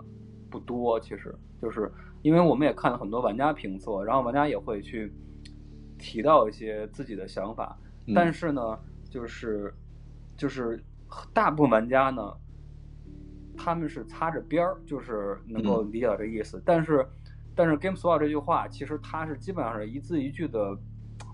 [0.50, 0.98] 不多。
[1.00, 1.90] 其实就是
[2.22, 5.12] 因为我们也看了很多玩家评测，然后玩家也会去。
[6.03, 7.78] 提到一些自己的想法，
[8.12, 8.76] 但是呢，
[9.09, 9.72] 就是
[10.36, 10.82] 就是
[11.32, 12.36] 大部分玩家呢，
[13.57, 16.61] 他们是擦着边儿，就是能够理解到这意思。
[16.66, 17.07] 但是，
[17.55, 20.76] 但是 GameSpot 这句话，其实它是基本上是一字一句的，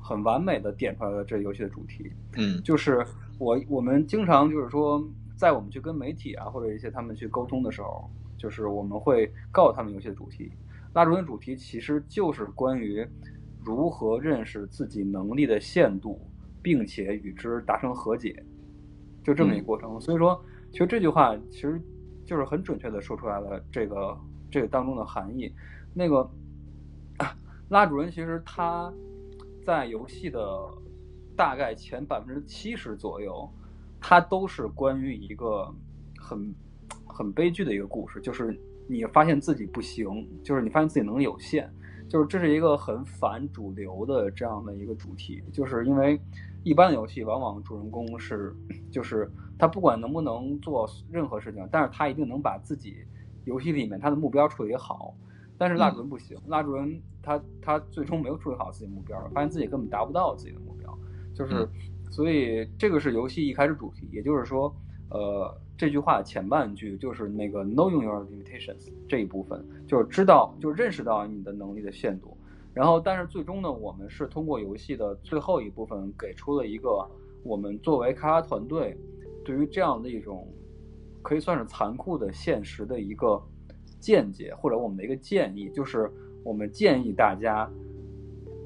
[0.02, 2.12] 很完美的点出来了这游戏的主题。
[2.36, 3.02] 嗯，就是
[3.38, 5.02] 我我们经常就是说，
[5.34, 10.52] 在我们去跟媒体啊或者一些他们去沟通的时候，就是我们会告诉他们游戏的主题。
[10.92, 13.08] 蜡烛的主题其实就是关于。
[13.68, 16.18] 如何认识自己能力的限度，
[16.62, 18.42] 并且与之达成和解，
[19.22, 20.00] 就这么一个过程。
[20.00, 20.42] 所以说，
[20.72, 21.78] 其实这句话其实
[22.24, 24.18] 就是很准确的说出来了这个
[24.50, 25.52] 这个当中的含义。
[25.92, 26.26] 那个
[27.68, 28.90] 拉主人其实他
[29.66, 30.66] 在游戏的
[31.36, 33.46] 大概前百分之七十左右，
[34.00, 35.70] 他都是关于一个
[36.18, 36.54] 很
[37.04, 38.58] 很悲剧的一个故事，就是
[38.88, 41.70] 你发现自己不行，就是你发现自己能力有限。
[42.08, 46.20] 就是这是一个很反主流的这样的一个主题，就是因为
[46.64, 48.54] 一般的游戏往往主人公是，
[48.90, 52.96] 就是他不管能不能做任何事情，但是他一定能把自己
[53.44, 55.14] 游戏里面他的目标处理好。
[55.56, 60.98] 但是蜡烛人不行，蜡烛人他他最终没有处理好自己目标，发现自己根本达不到自己的目标，
[61.34, 61.68] 就是
[62.10, 64.74] 所以这个是游戏一开始主题，也就是说，
[65.10, 65.60] 呃。
[65.78, 72.36] 这句话前半句就是那个 knowing your limitations 这一部分，就是知道，就认识到你的能力的限度。
[72.74, 77.08] 然后，但是最终呢，我们是通过游戏的最后一部分，给出了一个
[77.44, 78.98] 我们作为开发团队
[79.44, 80.48] 对于这样的一种
[81.22, 83.40] 可以算是残酷的现实的一个
[84.00, 86.10] 见解，或者我们的一个建议，就是
[86.42, 87.70] 我们建议大家，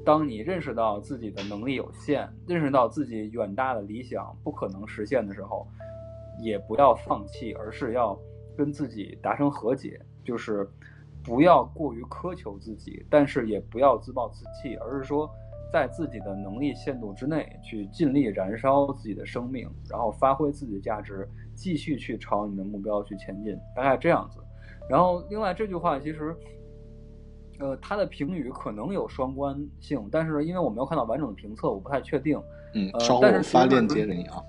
[0.02, 5.68] 当你认识到自己的能力有限，认识到自己远大的理想不可能实现的时候。
[6.38, 8.18] 也不要放弃，而是要
[8.56, 10.68] 跟自己达成和解，就是
[11.24, 15.30] 不要过于苛求自己，但是也不要自暴自弃，而是说
[15.72, 24.40] 在自己的能力限度之内去尽力燃烧自己的生命，然后发挥自己的价值，继续去朝你的目标去前进，大概这样子。
[24.90, 26.36] 然后另外这句话其实，
[27.58, 32.40] 呃，它的评语可能有双关性，但是因为我没有看到完整的评测，我不太确定。
[32.74, 34.42] 嗯，稍后我发链接给你啊。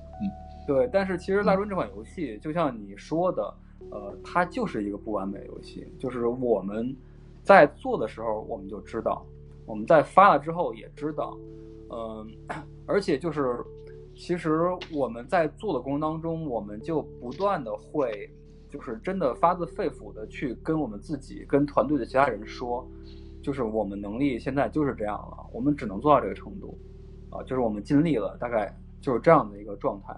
[0.65, 3.53] 对，但是其实《蜡烛》这款游戏，就像你说的，
[3.91, 5.87] 呃，它就是一个不完美游戏。
[5.99, 6.95] 就是我们
[7.43, 9.25] 在做的时候，我们就知道；
[9.65, 11.37] 我们在发了之后也知道。
[11.89, 12.27] 嗯，
[12.85, 13.63] 而且就是，
[14.15, 14.61] 其实
[14.91, 18.29] 我们在做的过程当中，我们就不断的会，
[18.69, 22.87] 就是真的发自肺腑的去跟我们自己、跟团队的其他人说，
[23.41, 26.77] 就是我们能力现在就是这样了，我们只能做到这个程度，
[27.29, 30.15] 啊，就是我们尽力了，大概就是这样的一个状态。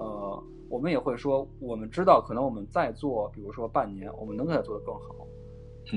[0.00, 5.26] 呃，我们也会说，我们知道可能我们再做，比如说半年，我们能给它做得更好，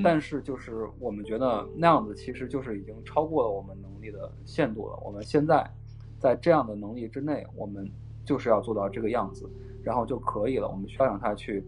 [0.02, 4.96] 但是就是我们觉得那样子其实就是已经超过了我们能力的限度了。
[5.02, 5.68] 我们现在
[6.18, 7.90] 在这样的能力之内，我们
[8.26, 9.48] 就是要做到这个样子，
[9.82, 10.68] 然后就可以了。
[10.68, 11.64] 我们需要让它去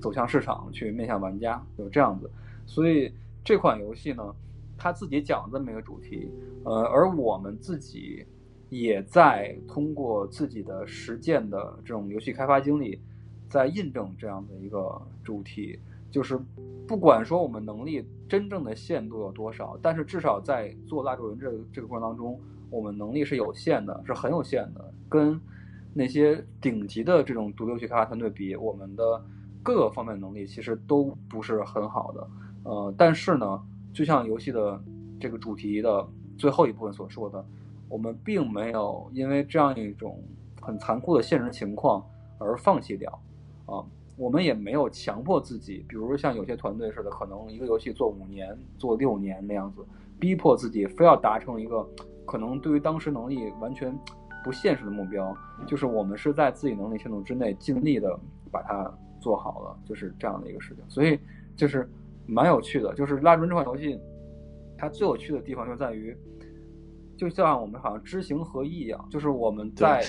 [0.00, 2.30] 走向市场，去面向玩家，有这样子。
[2.66, 3.10] 所以
[3.42, 4.34] 这款游戏呢，
[4.76, 6.30] 它自己讲这么一个主题，
[6.64, 8.26] 呃，而我们自己
[8.70, 12.98] 也在通过自己的实践的这种游戏开发经历，
[13.48, 15.78] 在印证这样的一个主题。
[16.10, 16.36] 就是
[16.88, 24.92] 不管说我们能力真正的限度有多少，但是至少在做蜡烛人这这个过程当中，我们能力是有限的，是很有限的。
[25.08, 25.40] 跟
[25.94, 29.24] 那些顶级的这种独立游戏开发团队比，我们的
[29.62, 32.28] 各个方面能力其实都不是很好的。
[32.64, 33.62] 呃，但是呢，
[33.92, 34.82] 就像游戏的
[35.20, 36.04] 这个主题的
[36.36, 37.44] 最后一部分所说的，
[37.90, 40.18] 我们并没有因为这样一种
[40.62, 42.02] 很残酷的现实情况
[42.38, 43.10] 而放弃掉
[43.66, 43.84] 啊。
[44.16, 49.82] 我们也没有强迫自己，比如像有些团队似的，可能一个游戏做五年、做六年那样子，
[50.18, 51.88] 逼迫自己非要达成一个
[52.26, 53.98] 可能对于当时能力完全
[54.44, 55.34] 不现实的目标。
[55.66, 58.14] 就是我们是在自己能力限度之内，尽力的
[58.50, 60.84] 把它做好了，就是这样的一个事情。
[60.86, 61.18] 所以
[61.56, 61.88] 就是
[62.26, 62.94] 蛮有趣的。
[62.94, 63.98] 就是《拉人》这款游戏，
[64.76, 66.14] 它最有趣的地方就在于，
[67.20, 70.02] 就像我们好像知行合一一样，就是我们在。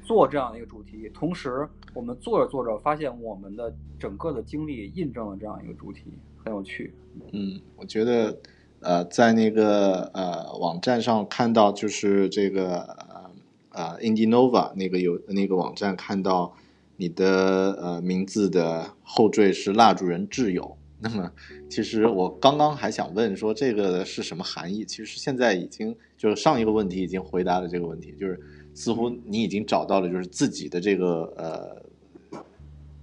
[0.00, 6.04] 做这样的一个主题，同时我们做着做着，发现我们的整个的经历印证了这样一个主题，
[6.42, 6.94] 很有趣。
[7.30, 8.38] 嗯，我觉得，
[8.80, 13.30] 呃，在那个呃网站上看到，就是这个呃
[13.68, 16.54] 呃 Indinova 那个有那个网站看到
[16.96, 20.77] 你的呃名字的后缀是蜡烛人挚友。
[21.00, 21.30] 那么，
[21.68, 24.84] 其实我刚刚还想问说这个是什么含义？
[24.84, 28.38] 其实现在已经就是上一个问题已经回答了这个问题，就是。
[28.74, 32.40] 似乎你已经找到了，就是自己的这个呃，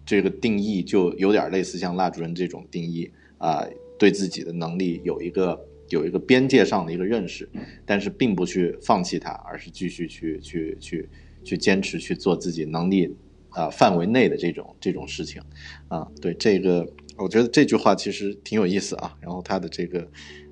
[0.05, 3.67] 这个定义就有点类似像蜡烛人这种定义啊，
[3.99, 7.49] 对自己的能力有一个有一个边界上的一个认识，
[7.85, 11.09] 但是并不去放弃它，而是继续去去去
[11.43, 13.13] 去坚持去做自己能力
[13.49, 15.41] 啊范围内的这种这种事情
[15.89, 16.09] 啊。
[16.21, 16.87] 对这个，
[17.17, 19.17] 我觉得这句话其实挺有意思啊。
[19.21, 20.07] 然后他的这个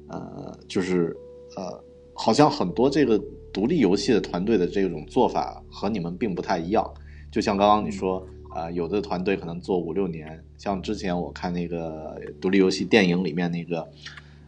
[0.08, 1.16] 呃，就是
[1.56, 1.84] 呃，
[2.14, 3.22] 好像很多这个。
[3.54, 6.92] 独立游戏的团队的这种做法和你们并不太一样，
[7.32, 13.88] 就像刚刚你说，啊，有的团队可能做五六年，像之前我看那个独立游戏电影里面那个，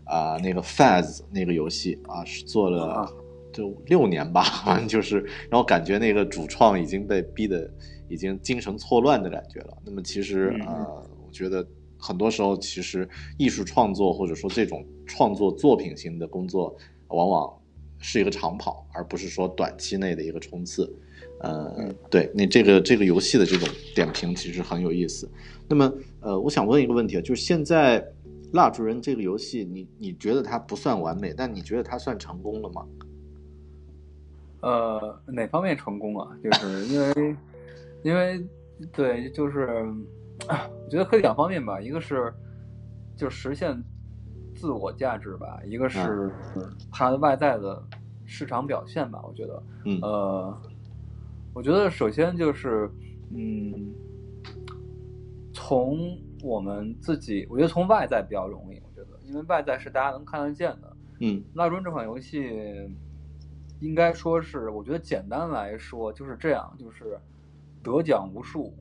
[0.06, 3.08] 啊，那个 Faz 那个游戏啊，是做了
[3.54, 4.44] 就六年吧，
[4.88, 5.20] 就是，
[5.52, 7.70] 然后感觉那个主创已经被逼得
[8.10, 9.78] 已经精神错乱的感觉了。
[9.86, 10.82] 那么其实啊，
[11.24, 11.64] 我觉得
[12.06, 16.76] 很多时候其实艺术创作或者说这种创作作品型的工作，
[17.08, 17.52] 往往。
[17.98, 20.94] 是一个长跑，而不是说短期内的一个冲刺。
[21.40, 25.28] 呃，对那这个这个游戏的这种点评其实很有意思。
[25.68, 28.02] 那么，呃，我想问一个问题啊，就是现在
[28.52, 32.86] 《蜡烛人》这个游戏，你你觉得它不算完美，但你觉得它算成功了吗？
[34.62, 36.28] 呃，哪方面成功啊？
[36.44, 37.36] 就是因为，
[38.04, 38.46] 因为
[38.92, 39.84] 对，就是
[40.48, 42.34] 我觉得可以两方面吧，一个是
[43.16, 43.82] 就实现。
[44.58, 46.32] 自我价值吧，一个是
[46.90, 47.84] 它的外在的
[48.24, 49.64] 市场表现吧，我觉得，
[50.02, 50.58] 呃，
[51.54, 52.90] 我觉得首先就是，
[53.32, 53.94] 嗯，
[55.52, 62.90] 从我们自己，我觉得从外在比较容易，我觉得，因为外在是大家能看得见的，嗯，蜡烛这款游戏
[63.82, 67.20] 应该说是，我觉得简单来说就是这样，就是
[67.84, 68.74] 得奖无数，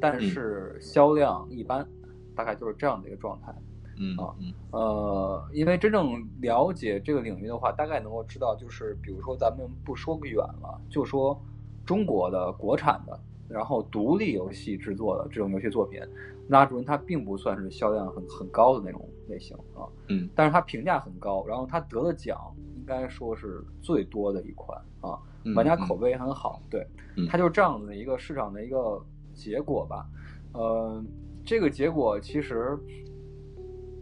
[0.00, 1.86] 但是销量一般，
[2.34, 3.54] 大概就是这样的一个状态。
[4.00, 4.32] 嗯啊，
[4.70, 11.40] 呃，因为真正了解这个领域的话，大概能够知道，就是比如说咱们不说个远了，就说
[11.84, 16.00] 中国的国产的，然后独立游戏制作的这种游戏作品，
[16.46, 22.38] 拉主人它并不算是销量很很高的那种类型啊，嗯，但是它评价很高，然后它得的奖
[22.76, 25.18] 应该说是最多的一款啊，
[25.56, 25.96] 玩家口。
[25.96, 26.86] 碑很好，对，
[27.28, 29.04] 它就是这样的一个市场的一个
[29.38, 30.06] 结果吧，
[30.52, 31.02] 呃，
[31.46, 32.78] 这个结果其实。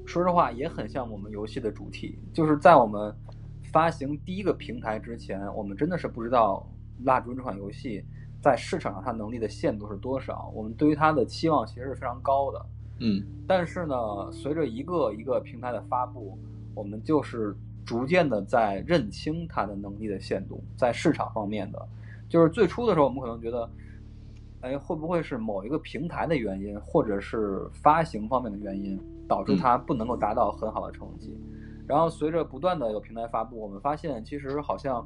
[0.08, 3.12] 说实话，也很像我们游戏的主题，就是在我们
[3.72, 6.64] 发行第一个平台之前，我们真的是不知道
[7.04, 8.04] 《蜡烛》这款游戏
[8.40, 10.48] 在市场上它能力的限度是多少。
[10.54, 12.66] 我们对于它的期望其实是非常高的，
[13.00, 13.20] 嗯。
[13.48, 16.38] 但是呢，随着一个一个平台的发布，
[16.72, 21.88] 我们就是逐渐的在认清它的能力的限度，在市场方面的，
[22.28, 23.68] 就是最初的时候，我们可能觉得，
[24.60, 28.98] 哎，会不会是某一个平台的原因，或者是发行方面的原因？
[29.28, 31.36] 导致它不能够达到很好的成绩，
[31.84, 35.04] 然后随着不断的有平台发布，我们发现其实好像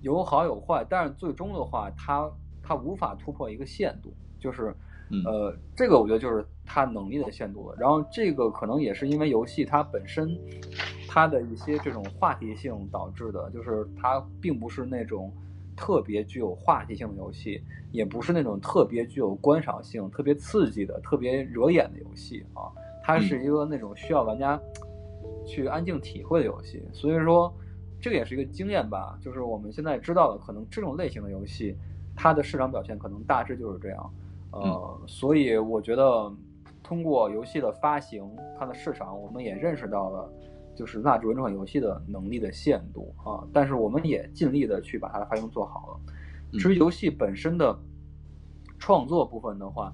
[0.00, 2.30] 有好有坏，但是最终的话，它
[2.62, 4.72] 它无法突破一个限度，就是
[5.08, 7.76] 嗯呃，这个我觉得就是它能力的限度了。
[7.76, 10.30] 然后这个可能也是因为游戏它本身
[11.08, 15.32] 它的一些这种话题性导致的，就是它并不是那种
[15.80, 22.68] 特别具有话题性的游戏，也不是那种特别具有观赏性、特别刺激的、特别惹眼的游戏啊。
[23.02, 24.60] 它是一个那种需要玩家
[25.46, 26.82] 去安静体会的游戏。
[26.92, 27.50] 所以说，
[27.98, 31.74] 这个也是一个经验吧，就是我们现在知道的，可能这种类型的游戏，
[32.14, 34.14] 它的市场表现可能大致就是这样。
[34.52, 36.30] 呃，所以我觉得
[36.82, 40.30] 通过游戏的发行，它的市场，我们也认识到了，
[40.80, 43.44] 就是蜡烛人这款游戏的能力的限度啊。
[43.52, 46.58] 但是我们也尽力的去把它的发行做好了。
[46.58, 47.78] 至于游戏本身的
[48.78, 49.92] 创作部分的话，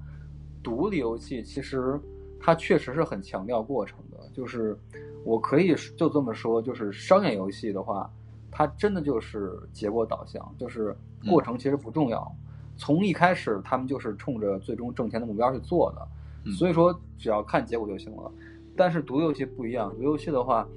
[0.62, 2.00] 独立游戏其实
[2.38, 4.78] 它确实是很强调过程的，就是
[5.24, 8.08] 我可以就这么说，就是商业游戏的话，
[8.48, 10.96] 它真的就是结果导向，就是
[11.28, 12.32] 过程其实不重要。
[12.76, 18.30] 从一开始，他们就是冲着最终挣钱的目标去做的，所以说只要看结果就行了。
[18.76, 20.68] 但是独立游戏不一样，独立游戏的话，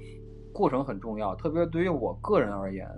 [0.52, 2.88] 过程很重要，特别对于我个人而言，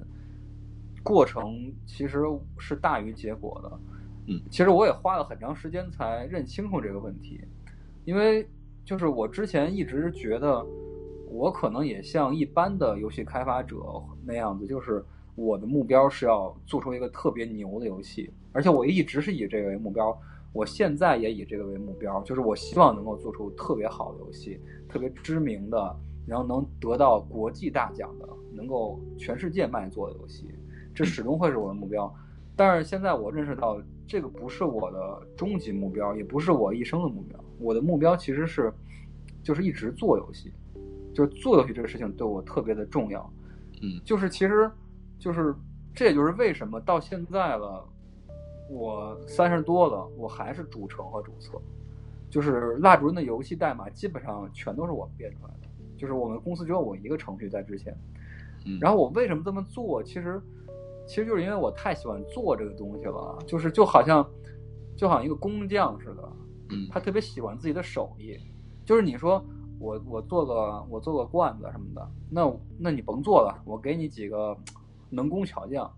[1.03, 2.23] 过程其实
[2.59, 3.81] 是大于结果的。
[4.29, 7.41] 嗯，其实我也花了很长时间才认清楚这个问题，
[8.05, 8.49] 因为
[8.85, 10.65] 就是我之前一直觉得，
[11.29, 13.77] 我可能也像一般的游戏开发者
[14.25, 20.17] 那样子，就是我的目标是要做出一个特别牛的游戏，而且我一直是以这个为目标，
[20.53, 25.97] 我现在也以这个为目标，就是我希望能够做出特别好的游戏，特别知名的，
[26.27, 30.47] 然后能得到国际大奖的，能够全世界卖座的游戏，
[30.95, 32.13] 这始终会是我的目标。
[32.55, 37.43] 但是现在我认识到，这个不是我的终极目标，也不是我一生的目标。
[37.59, 38.71] 我的目标其实是，
[39.43, 40.53] 就是一直做游戏，
[41.15, 43.33] 就是做游戏这个事情对我特别的重要。
[43.81, 44.71] 嗯，就是其实，
[45.19, 45.55] 就是
[45.95, 47.89] 这也就是为什么到现在了，
[48.73, 51.61] 我三十多了，我还是主程和主策。
[52.31, 55.69] 就是蜡烛人的游戏代码基本上全都是我编出来的，
[55.99, 57.95] 就是我们公司只有我一个程序在之前。
[58.65, 60.03] 嗯然后我为什么这么做？
[60.03, 60.41] 其实，
[61.07, 64.27] 其实就是因为我太喜欢做这个东西了，就是就好像，
[64.97, 66.33] 就好像一个工匠似的，
[66.71, 68.39] 嗯他特别喜欢自己的手艺。
[68.87, 69.45] 就是你说
[69.79, 74.57] 我我做个我做个罐子什么的，那那你甭做了，我给你几个
[75.11, 75.93] 能工巧匠，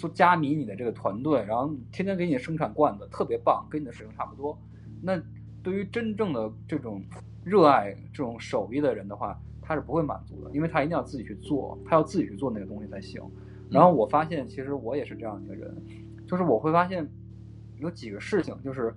[0.00, 4.58] 就加迷你的这个团队，然后天天给你生产罐子，特别棒，跟你的水平差不多。
[5.02, 5.20] 那
[5.62, 7.02] 对于真正的这种
[7.44, 13.22] 热爱这种手艺的人的话，他是不会满足的，因为他一定要自己去做，他要自己去做那个东西才行。
[13.70, 15.76] 然后我发现，其实我也是这样一个人，
[16.26, 17.06] 就是我会发现
[17.76, 18.94] 有几个事情，就是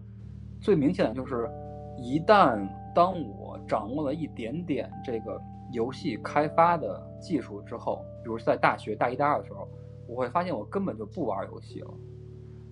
[0.62, 1.50] 最明显的就是，
[1.98, 5.38] 一旦当我掌握了一点点这个
[5.74, 9.68] 游戏开发的技术之后，比如在大学大一大二的时候，
[10.14, 11.94] 我会发现我根本就不玩游戏了。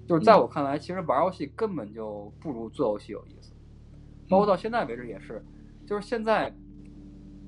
[0.08, 3.52] 就是在我看来，其实玩游戏根本就不如做游戏有意思。
[4.30, 5.44] 包括到现在为止也是，
[5.86, 6.54] 就是现在，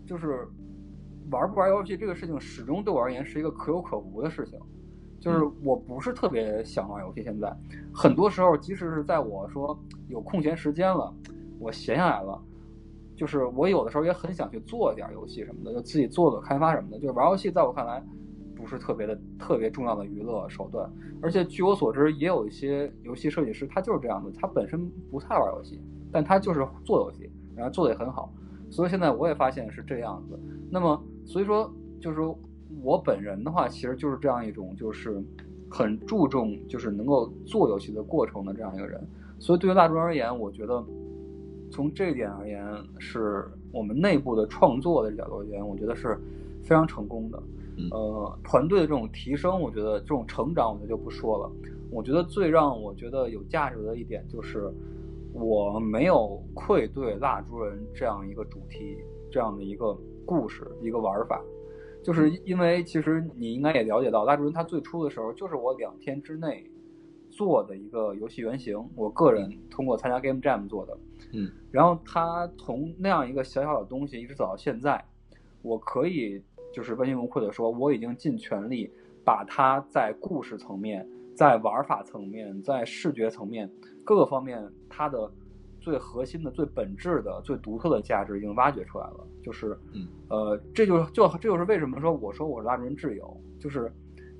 [0.06, 0.48] 就是
[1.30, 4.60] 玩不玩游戏这个事情，始终对我而言是一个可有可无的事情。
[5.20, 7.56] 就是我不是特别想玩游戏，现在
[7.94, 9.78] 很多时候，即使是在我说
[10.10, 11.14] 有空闲时间了，
[11.60, 12.42] 我闲下来了，
[13.16, 17.00] 就是我有的时候也很想去做点游戏什么的，就自己做做开发什么的。
[17.00, 18.04] 就是玩游戏，在我看来
[18.64, 20.90] 不是特别的特别重要的娱乐手段。
[21.22, 28.34] 而且据我所知，也有一些游戏设计师，他就是这样的，他本身不太玩游戏，但他就是做游戏，然后做的也很好。
[28.70, 30.40] 所以现在我也发现是这样子。
[30.72, 32.38] 那么，所以说就是说
[32.82, 35.22] 我本人的话，其实就是这样一种，就是
[35.70, 39.06] 很注重就是能够做游戏的过程的这样一个人。
[39.40, 40.84] 所以对于蜡烛而言，我觉得
[41.70, 42.66] 从这一点而言，
[42.98, 46.18] 是我们内部的创作的角度而言，我觉得是
[46.64, 47.42] 非常成功的。
[47.92, 51.52] 呃，团队的这种提升，我觉得这种成长，我觉得就不说了。
[51.92, 54.72] 我觉得最让我觉得有价值的一点就是，
[55.34, 58.98] 我没有愧对蜡烛人这样一个主题，
[59.32, 61.42] 这样的一个故事，一个玩法。
[62.04, 66.70] 就是因为其实你应该也了解到，蜡烛人他最初的时候就是我两天之内
[67.30, 70.98] 做的一个游戏原型，我个人通过参加 Game Jam 做的。
[71.32, 75.04] 嗯，然后他从那样一个小小的东西一直走到现在，
[75.62, 76.44] 我可以
[76.74, 78.92] 就是问心无愧的说，我已经尽全力
[79.24, 83.70] 把它在故事层面、在玩法层面、在视觉层面
[84.04, 85.32] 各个方面，它的
[85.80, 89.28] 最核心的、最本质的、最独特的价值已经挖掘出来了。
[89.44, 93.92] 就是，嗯，呃，这就是就这就是为什么说我说我是蜡烛人挚友，就是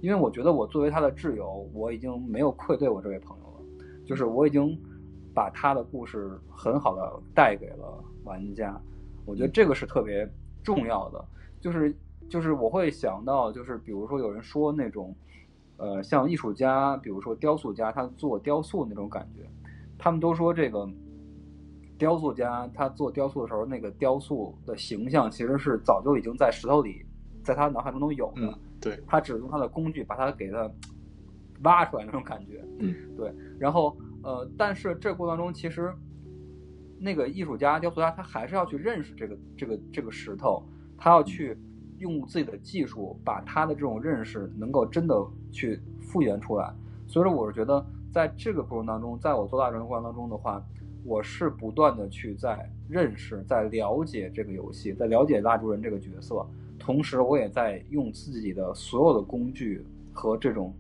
[0.02, 4.78] 因为我觉得我作为他的挚友，我已经没有愧对我这位朋友了，就是我已经
[5.34, 8.82] 把他的故事很好的带给了玩家，
[9.26, 10.28] 我觉得这个是特别
[10.64, 11.26] 重要的，
[11.60, 11.94] 就是
[12.34, 15.16] 就是我会想到，就是比如说有人说那种，
[15.78, 19.48] 呃，像艺术家，比如说雕塑家，他做雕塑那种感觉，
[20.00, 20.90] 他们都说这个
[21.96, 27.06] 雕塑家他做雕塑的时候，那个雕塑的形象其实是早就已经在石头里，
[27.44, 28.42] 在他脑海中都有的。
[28.42, 30.68] 嗯，对，他只用他的工具把它给它
[31.62, 32.66] 挖出来那种感觉。
[32.80, 33.32] 嗯，对。
[33.60, 35.94] 然后呃，但是这过程当中，其实
[36.98, 41.56] 那个艺术家、雕塑家他还是要去认识这个这个这个石头，他要去
[41.98, 45.16] 用自己的技术把他的这种认识能够真的
[45.52, 46.74] 去复原出来。
[47.08, 50.64] 所以说，我是觉得在这个过程当中，在我做大人的过程当中的话。
[51.06, 56.48] 我是不断的去在认识、在了解这个游戏，在了解蜡烛人这个角色，
[56.80, 60.74] 同时我也在用自己的所有的工具和这种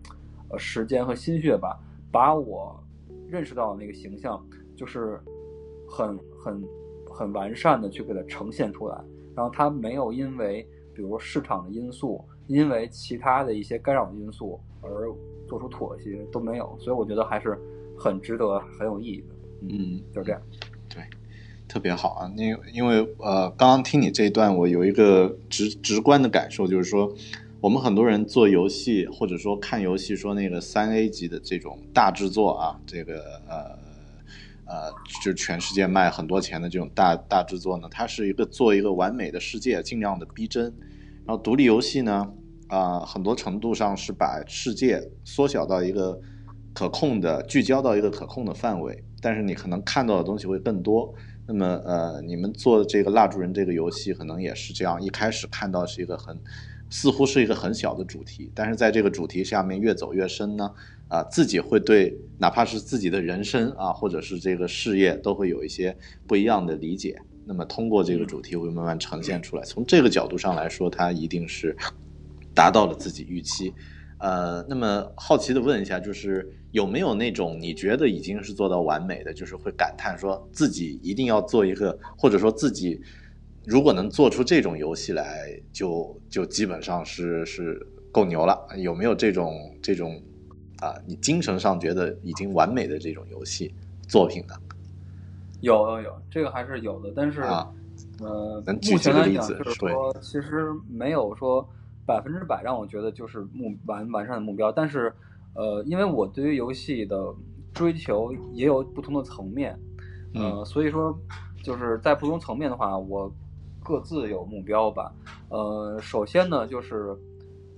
[0.47, 1.77] 呃时间和心血吧，
[2.09, 2.81] 把我
[3.27, 4.41] 认识到的那个形象，
[4.77, 5.19] 就是
[5.89, 6.63] 很很
[7.11, 8.95] 很完善的去给它呈现出来。
[9.35, 10.65] 然后它没有因为
[10.95, 15.09] 比如市场的因素，因为其他的一些干扰因素而
[15.47, 17.57] 做出妥协都没有，所以我觉得还是
[17.97, 19.27] 很值得、很有意义的。
[19.69, 20.41] 嗯，就这样，
[20.89, 21.03] 对，
[21.67, 22.31] 特别好啊！
[22.35, 27.09] 因因为呃，刚刚听你这一段，我有一个直直观的感受，就是说，
[27.61, 33.77] 我们很多人做游戏或者说看游戏，说那个三 A 级的这种大制作啊，这个呃
[34.73, 34.91] 呃，
[35.23, 40.63] 就全世界卖很多钱的这种大大制作呢，它是一个做一个完美的世界，尽量的逼真。
[41.27, 42.27] 然后独立游戏呢，
[42.69, 46.19] 啊，很多程度上是把世界缩小到一个
[46.73, 49.03] 可控的，聚焦到一个可控的范围。
[49.21, 51.13] 但是你可能看到的东西会更多。
[51.45, 54.99] 那么，呃，你们做这个蜡烛人这个游戏，可能也是这样。
[54.99, 56.35] 一开始看到是一个很，
[56.89, 60.71] 似乎是一个很小的主题，但是在这个主题下面越走越深呢，
[61.13, 65.95] 啊，自己会对哪怕是自己的人生啊，或者是这个事业，都会有一些
[66.25, 67.15] 不一样的理解。
[67.45, 69.61] 那么通过这个主题会慢慢呈现出来。
[69.63, 71.77] 从这个角度上来说，它一定是
[72.55, 73.71] 达到了自己预期。
[74.17, 82.99] 呃，那么好奇的问一下，就是有没有那种你觉得已经是做到完美的，就是会感叹说自己一定要做一个，或者说自己
[83.65, 88.57] 如果能做出这种游戏来，就就基本上是是够牛了。
[88.77, 90.19] 有没有这种这种
[90.83, 93.73] 啊，你精神上觉得已经完美的这种游戏
[94.07, 94.53] 作品呢？
[95.61, 97.71] 有有有，这个还是有的，但是啊，
[98.19, 101.65] 呃，能举目前来讲几个例子就是说，其实没有说。
[102.05, 105.09] 百分之百让我觉得就是目完完善的目标，但是，
[105.53, 107.33] 呃，因为我对于游戏的
[107.73, 109.79] 追求也有不同的层面，
[110.33, 111.17] 呃，所以说
[111.63, 113.33] 就是在不同层面的话，我
[113.81, 115.13] 各自有目标吧。
[115.47, 117.17] 呃，首先呢，就是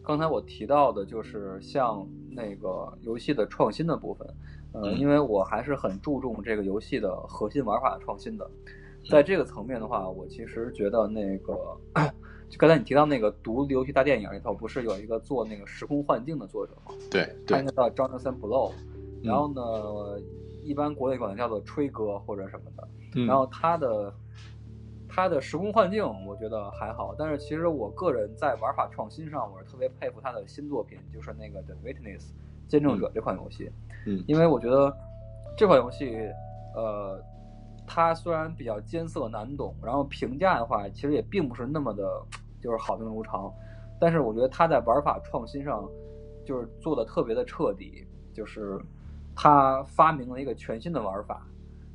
[0.01, 2.03] 刚才我提到的，就是像
[2.35, 4.27] 那个游戏的创新的部分，
[4.73, 8.49] 呃，因为我还是很注重这个游戏的核心玩法的创新的，
[9.09, 11.55] 在这个层面的话，我其实觉得那个。
[12.47, 16.93] 就刚才你提到那个独立游戏大电影里头，不是有一个做那个时空幻境的作者吗？
[17.09, 18.71] 对，他应该叫 Jonathan Blow。
[19.23, 20.21] 然后呢，
[20.63, 23.25] 一般国内管他叫做吹哥或者什么的。
[23.25, 24.13] 然后他的
[25.15, 27.15] 他的时空幻境，我觉得还好。
[27.17, 32.31] 但是其实我个人在玩法创新上，我是特别佩服他的新作品，就是那个 The Witness
[32.67, 33.71] 见证者这款游戏。
[34.05, 34.93] 嗯，因为我觉得
[35.57, 36.29] 这款游戏，
[36.75, 37.23] 呃。
[37.87, 42.03] 它虽然比较艰涩难懂，然后评价的话，其实也并不是那么的，
[42.59, 43.53] 就是好评如潮。
[43.99, 45.87] 但是我觉得它在玩法创新上，
[46.43, 48.03] 就是做的特别的彻底。
[48.33, 48.81] 就是
[49.35, 51.45] 它发明了一个全新的玩法，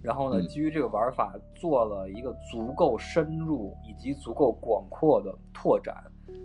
[0.02, 5.94] 然后呢，基于这个玩法做了一个足够深入以及足够广阔的拓展，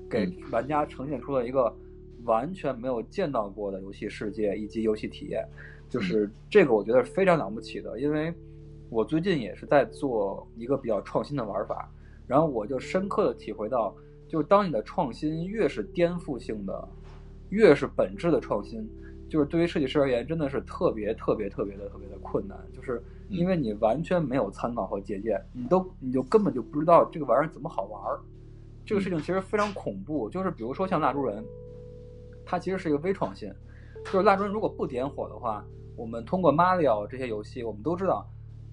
[0.09, 1.73] 给玩家呈现出了一个
[2.23, 5.47] 完全没有见到过的游戏世界以及游戏体验。
[5.89, 8.33] 就是这个，我觉得是非常了不起的，因为。
[8.91, 11.91] 我最近也是在做一个比较创新的玩法，
[12.27, 13.93] 然后我就深刻的体会到，
[14.27, 16.87] 就是当你的创新越是颠覆性的，
[17.49, 18.87] 越是本质的创新，
[19.35, 28.21] 就是对于设计师而言，真的是特别特别特别的特别的困难，就是因为你完全没有参考和借鉴，你都你就根本就不知道这个玩意儿怎么好玩儿，
[28.85, 30.29] 这个事情其实非常恐怖。
[30.29, 31.43] 就是比如说像蜡烛人，
[32.45, 33.51] 它其实是一个微创新，
[34.05, 35.65] 就是蜡烛人如果不点火的话，
[35.97, 38.25] 我们通过马里奥这些游戏，我们都知道。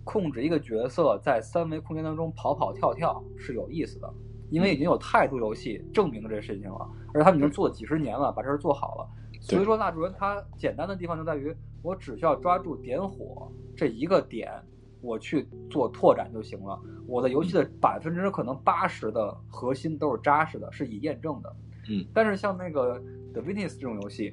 [0.05, 4.15] 控制一个角色在三维空间当中跑跑跳跳是有意思的，
[4.51, 9.09] 因为已经有太多游戏证明了这事情了，而且他们已经做了几十年了，把这事做好了。
[9.43, 11.53] 所以说，蜡烛人它简单的地方就在于，
[11.83, 14.53] 我只需要抓住点火这一个点，
[15.01, 16.81] 我去做拓展就行了。
[17.09, 21.57] 我的游戏的百分之可能八十的核心都是扎实的，是已验证的。
[21.89, 22.07] 嗯。
[22.15, 23.03] 但是像那个
[23.33, 24.33] The Witness 这种游戏，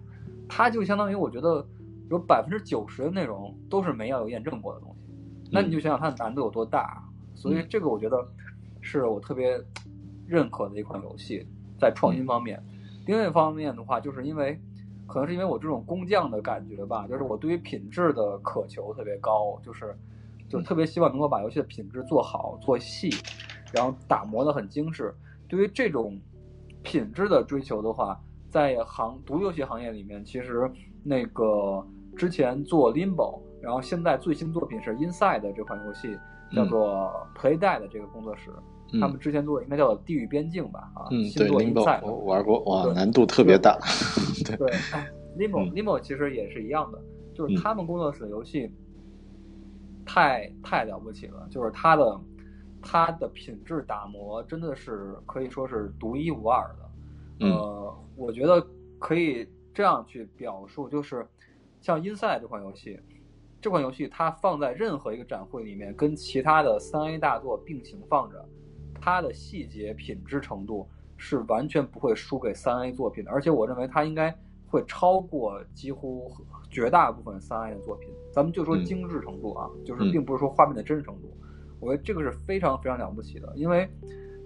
[0.48, 1.64] 它就相当于我觉得
[2.08, 5.50] 有百分之九十的内容都是没有验证过的东西。
[5.52, 8.26] 那你就想想它的难度有多大，所以这个我觉得
[8.80, 9.62] 是我特别
[10.26, 11.46] 认可的一款游戏，
[11.78, 12.58] 在创新方面。
[13.06, 14.60] 另外一方面的话，就是因为
[15.06, 19.96] 可能是因为我这种工匠的感觉吧，就是我对于品质的渴求特别高，就是
[20.48, 23.10] 就特别希望能够把游戏的品质做好做细，
[23.72, 25.14] 然后打磨的很精致。
[25.48, 26.20] 对于这种
[26.82, 28.20] 品质的追求的话，
[28.50, 30.68] 在行独游戏行业里面，其实
[31.04, 36.18] 那个之前做 Limbo，然后现在最新作品是 Inside 这款游戏，
[36.52, 38.50] 叫做 Playdead 的这个工作室。
[39.00, 40.90] 他们之前做的应该叫做《地狱边境》吧？
[40.94, 43.78] 啊，嗯，对，Limbo 我玩过，哇，难度特别大。
[44.44, 44.70] 对 对
[45.36, 47.02] ，Limbo Limbo 其实也是一样的，
[47.34, 48.70] 就是他们工作室的游戏
[50.04, 52.20] 太太了不起了，就是它的
[52.80, 57.46] 它的品质打磨真的是可以说是独一无二的。
[57.48, 58.64] 呃，我觉得
[58.98, 61.26] 可以这样去表述，就是
[61.80, 62.98] 像 Inside 这款游戏，
[63.60, 68.48] 这款游戏它放在任何一个展会里面，跟其他的三 A 大作并行放着。
[69.06, 70.84] 它的细节品质程度
[71.16, 76.28] 是完全不会输给三 A 作品的，而且我认为它应该会超过几乎
[76.68, 78.10] 绝大部分三 A 的作品。
[78.32, 81.32] 咱们就说精致程度啊，就是并不是说画面的真实程度，
[81.78, 83.52] 我觉得这个是非常非常了不起的。
[83.54, 83.88] 因为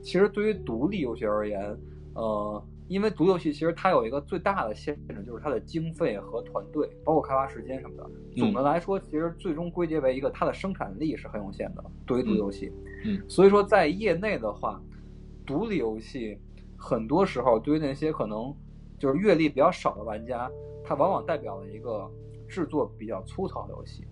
[0.03, 1.75] 其实对于独立游戏而言，
[2.13, 8.11] 呃，因为独游戏其实它有一个最大的限制，就是它的经费和团队，包括开发时间什么的。
[8.37, 11.85] 总的来说，其实最终归结为一个它的生产力是很有限的。
[12.05, 12.73] 对于独游戏。
[13.05, 14.83] 嗯，所以说在业内的话，
[15.47, 16.37] 独立游戏
[16.77, 18.53] 很多时候对于那些可能
[18.99, 20.51] 就是阅历比较少的玩家，
[20.83, 22.11] 它往往代表了一个
[22.49, 24.05] 制作比较粗糙的游戏。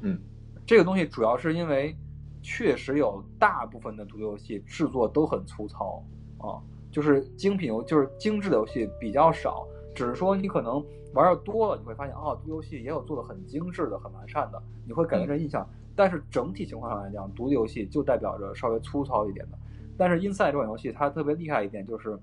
[0.00, 0.18] 嗯，
[0.64, 1.94] 这个东西主要是因为
[2.40, 6.02] 确实有大部分的独立游戏制作都很粗糙
[6.38, 6.56] 啊，
[6.92, 15.68] 就是精品游就是精致的游戏比较少，只是说你可能玩的多了，你会发现哦，独立游戏也有做的很精致的、很完善的，你会给人这印象。
[15.96, 19.58] 但是整体情况上来讲，独立游戏就代表着稍微粗糙一点的。
[19.96, 22.18] 但是 Inside 这款游戏它特别厉害一点就是，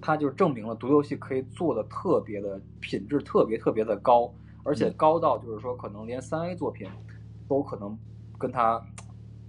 [0.00, 6.88] 它就证明了独立游戏可以做的特别的品质特别特别的高，而且高到就是说可能连三 A 作品
[7.46, 7.96] 都可能
[8.38, 8.82] 跟它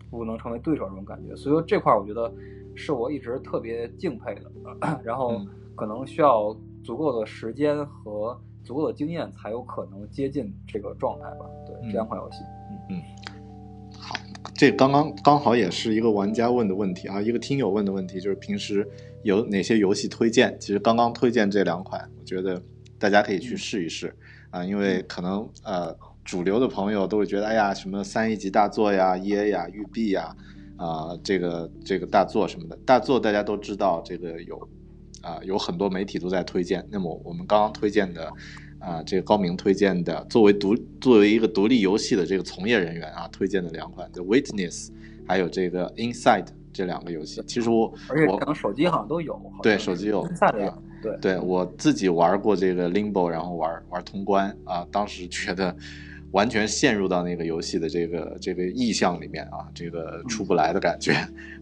[0.10, 1.34] 不能成为对手这种感觉。
[1.34, 2.30] 所以说这块我觉得
[2.76, 4.52] 是我一直特别敬佩的。
[5.04, 5.42] 然后
[5.76, 11.46] 可能需要足够的时间和足够的经验才有可能接近这个状态吧。
[11.66, 12.38] 对，这两款游戏。
[12.70, 13.02] 嗯嗯，
[13.98, 14.16] 好，
[14.54, 18.88] 这刚刚刚好也是一个玩家问的问题啊，一个听友问的问题，就是平时
[19.24, 20.56] 有哪些游戏推荐？
[20.60, 22.62] 其实刚刚推荐这两款，我觉得
[23.00, 24.16] 大家可以去试一试
[24.52, 30.36] 啊，因为可能呃主流的朋友都会觉得，哎呀，什么三 A 级大作呀、EA 呀、育碧呀，
[30.82, 34.70] 啊，这个这个大作什么的，大作大家都知道，这个有
[35.22, 36.84] 啊有很多媒体都在推荐。
[36.90, 38.32] 那么我们刚刚推荐的。
[38.84, 44.88] 啊，这个高明推荐的，作为独作为一个独立游戏的这个从业人员啊，推荐的两款《The Witness》，
[45.28, 50.28] 还有这个《Inside》这两个游戏，其实我而且可能手机好像都有，对手机有，
[51.00, 55.76] 对对，我自己玩过这个《Limbo》，然后玩玩通关啊，当时觉得
[56.32, 61.14] 完全陷入到那个游戏的这个这个意象里面啊，这个出不来的感觉，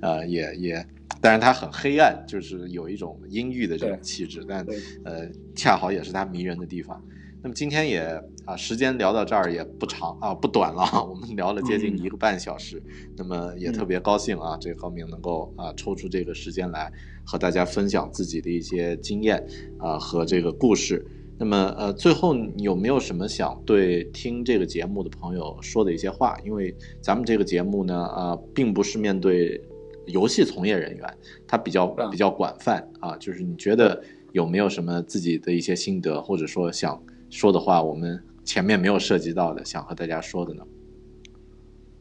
[0.02, 0.86] 呃，也也。
[1.22, 4.66] 但是它很黑暗，就是有一种阴郁的这种气质，但
[5.04, 7.02] 呃，恰好也是它迷人的地方。
[7.42, 8.02] 那么今天也
[8.46, 12.82] 啊，时间聊到这儿也不长啊，不短了，我们聊了接近一个半小时。
[13.18, 16.92] 那么也特别高兴啊，这高明能够啊抽出这个时间来
[17.26, 19.46] 和大家分享自己的一些经验
[19.78, 21.06] 啊和这个故事。
[21.40, 26.38] 那么呃，最后有没有什么想对听这个节目的朋友说的一些话？
[26.46, 29.60] 因为咱们这个节目呢，啊，并不是面对。
[30.06, 31.18] 游戏从业人员，
[31.48, 34.02] 它比较比较广泛啊，就是你觉得
[34.32, 37.00] 有没有什么自己的一些心得，或者说想
[37.30, 40.64] 说的话，我们前面没有涉及到的，想和大家说的呢？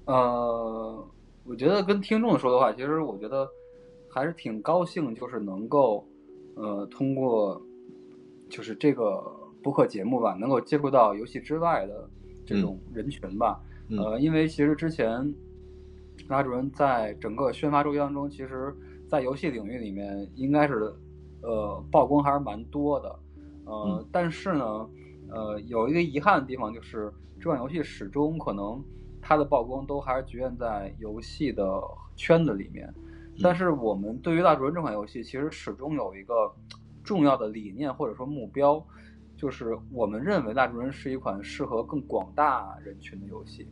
[0.07, 1.07] 呃，
[1.45, 3.47] 我觉得跟听众说的话，其实我觉得
[4.09, 6.03] 还是挺高兴，就是能够
[6.55, 7.61] 呃通过
[8.49, 9.23] 就是这个
[9.63, 12.09] 播客节目吧，能够接触到游戏之外的
[12.47, 13.61] 这种人群吧。
[13.91, 15.35] 呃，因为其实之前。
[16.27, 18.75] 拉主任在整个宣发周期当中，其实，
[19.09, 20.93] 在游戏领域里面应该是，
[21.41, 23.19] 呃，曝光还是蛮多的，
[23.65, 24.91] 呃，但是呢，
[25.31, 27.11] 呃，有一个遗憾的地方就是，
[27.41, 28.83] 这款游戏始终可能
[29.23, 31.81] 它的曝光都还是局限在游戏的
[32.17, 32.93] 圈子里面。
[33.41, 36.53] 但是我们对于大主任这款游戏，其实始终有一个
[37.09, 38.87] 重要的理念或者说目标，
[39.37, 43.67] 就是我们认为蜡烛人是一款适合更广大人群的游戏，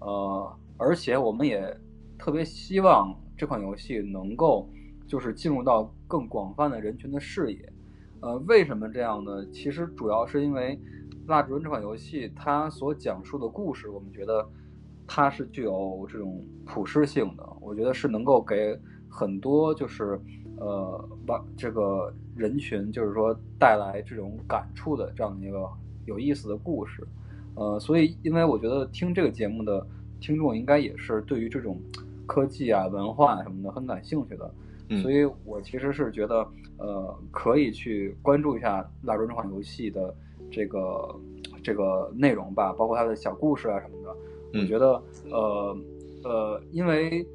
[0.00, 1.74] 呃，而且我们也。
[2.16, 4.70] 特别希望这款游戏能够
[5.06, 7.72] 就是进入到更广泛的人群的视野，
[8.20, 9.44] 呃，为什么这样呢？
[9.52, 10.78] 其实主要是因为
[11.28, 14.48] 《蜡烛人》这款游戏它所讲述的故事，我们觉得
[15.08, 18.78] 它是具有这种普适性的，我觉得是能够给
[19.10, 20.18] 很多就是
[20.58, 25.68] 呃把这个人群就是说带来这种感触的这样的一个
[26.06, 27.06] 有意思的故事。
[27.54, 29.86] 呃，所以因为我觉得听这个节目的
[30.20, 31.80] 听众应该也是对于这种
[32.26, 34.50] 科技啊、文化什么的很感兴趣的，
[35.00, 36.46] 所以我其实是觉得
[36.78, 40.12] 呃可以去关注一下《蜡烛》这款游戏的
[40.50, 41.14] 这个
[41.62, 44.60] 这个内容吧，包括它的小故事啊什么的。
[44.60, 45.76] 我觉得呃
[46.24, 47.26] 呃，因为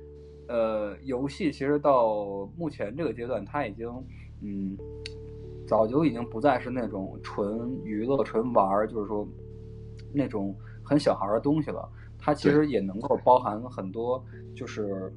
[0.49, 3.89] 呃游戏其实到目前这个阶段，它已经
[4.41, 4.77] 嗯
[5.65, 9.25] 早就已经不再是那种纯娱乐、纯玩儿，就是说。
[10.11, 14.19] 那种很小孩的东西了，它其实也能够包含很多，
[14.55, 15.13] 就是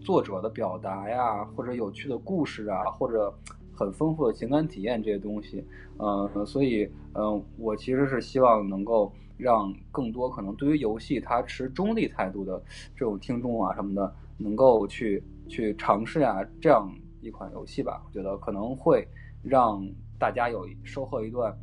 [0.00, 3.32] 作者的表达呀，或者有趣的故事啊，或者
[3.72, 5.64] 很丰富的情感体验这些东西。
[5.98, 12.60] 嗯，所以嗯，我其实是希望能够让更多可能对于游戏它持中立态度的
[12.96, 16.90] 这种听众啊什么的，能够去去尝试啊这样
[17.20, 18.02] 一款游戏吧。
[18.06, 19.06] 我觉得可能会
[19.42, 19.86] 让
[20.18, 21.56] 大家有收获一段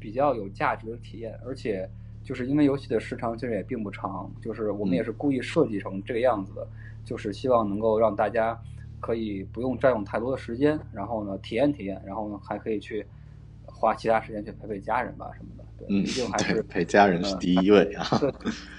[0.00, 1.88] 比较有价值的体验，而且。
[2.24, 6.68] 就是因为游戏的时长其实也并不长，就是我们也是故意设计成这个样子的，
[7.02, 8.60] 就是希望能够让大家
[9.00, 13.06] 可以不用占用太多的时间，然后呢体验体验，然后呢还可以去
[13.64, 15.64] 花其他时间去陪陪家人吧什么的。
[15.78, 18.04] 对，毕竟还是陪家人是第一位啊。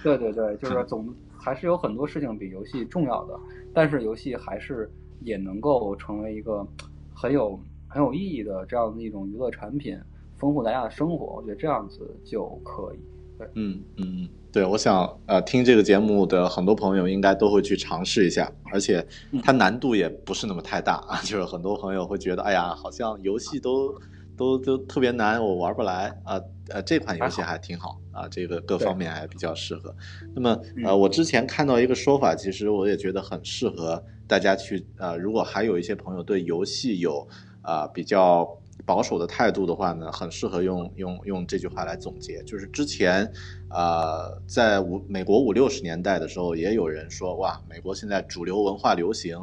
[0.04, 3.40] 对对对，就是总还是有很多事情比游戏重要的，
[3.74, 4.92] 但是游戏还是
[5.22, 6.68] 也能够成为一个
[7.14, 9.98] 很有很有意义的这样的一种娱乐产品，
[10.38, 11.38] 丰富大家的生活。
[11.38, 13.00] 我觉得这样子就可以。
[13.38, 19.06] 对嗯嗯对，我想呃，听这个节目的很多朋友应该都会去尝试一下，而且
[19.42, 21.22] 它难度也不是那么太大啊。
[21.22, 23.96] 就是很多朋友会觉得，哎呀，好像游戏都
[24.40, 26.42] 都都特别难，我玩不来啊。
[26.70, 29.94] 呃，这款游戏还挺好啊，这个各方面还比较适合。
[30.34, 37.28] 那么呃，我之前看到一个说法，其实我也觉得很适合大家去呃，如果还有一些朋友对游戏有
[37.62, 38.48] 啊比较。
[38.86, 42.42] 保守的态度的话呢，很适合用用用这句话来总结。
[42.44, 43.30] 就是之前，
[43.70, 49.38] 呃，在五美国五六十年代的时候，也有人说，哇，美国现在主流文化流行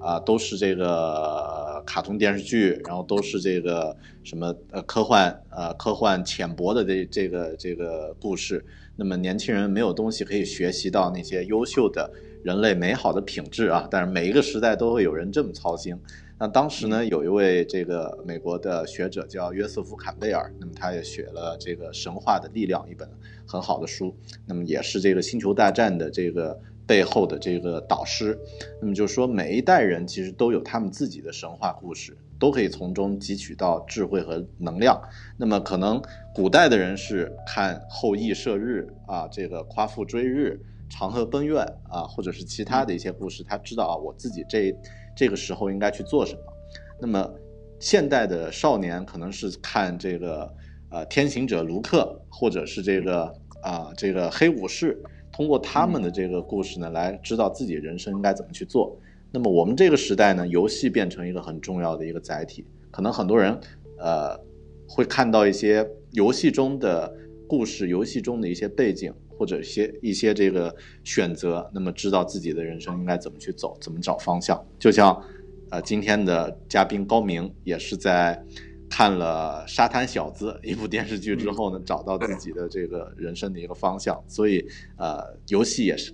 [0.00, 3.94] 啊，都是这个卡通电视剧，然后都是这个
[4.24, 8.64] 什么呃科幻呃科幻浅薄的这这个这个故事。
[8.96, 12.10] 那么年轻人没有东西可以学习到那些优秀的
[12.42, 13.86] 人类美好的品质啊。
[13.90, 15.96] 但是每一个时代都会有人这么操心。
[16.38, 23.06] 那当时呢，有一位这个美国的学者叫约瑟夫·坎贝尔，那么他也写了这个《神话的力量》一本
[23.46, 24.14] 很好的书，
[24.46, 26.58] 那么也是这个《星球大战》的这个
[26.90, 28.36] 背后的这个导师。
[28.82, 35.00] 那么就是说每一代人其实都有他们自己的神话故事，都可以从中汲取到智慧和能量。
[35.36, 36.02] 那么可能
[36.34, 44.74] 古代的人是看后羿射日啊，这个夸父追日、长河奔月啊，或者是其他的一些故事，他知道啊，我自己这。
[45.16, 46.40] 这个时候应该去做什么？
[46.98, 47.30] 那么，
[47.78, 50.50] 现代的少年可能是看这个
[50.88, 53.24] 呃天行者卢克，或者是这个
[53.60, 55.02] 啊这个黑武士，
[55.32, 58.98] 通过他们的这个故事呢，来知道自己人生应该怎么去做。
[59.30, 63.58] 那么我们这个时代呢，游戏变成一个很重要的一个载体，可能很多人
[63.98, 64.38] 呃
[64.88, 67.14] 会看到一些游戏中的
[67.48, 69.12] 故事，游戏中的一些背景。
[69.40, 74.62] 或者一些一些这个选择，那么知道自己的人生应该怎么去走，怎么找方向。
[74.78, 75.18] 就像，
[75.70, 78.44] 呃，今天的嘉宾高明也是在
[78.90, 84.22] 看了《沙滩小子》一部电视剧之后呢，找到自己的这个人生的一个方向。
[84.28, 84.66] 所以，
[84.98, 86.12] 呃，游戏也是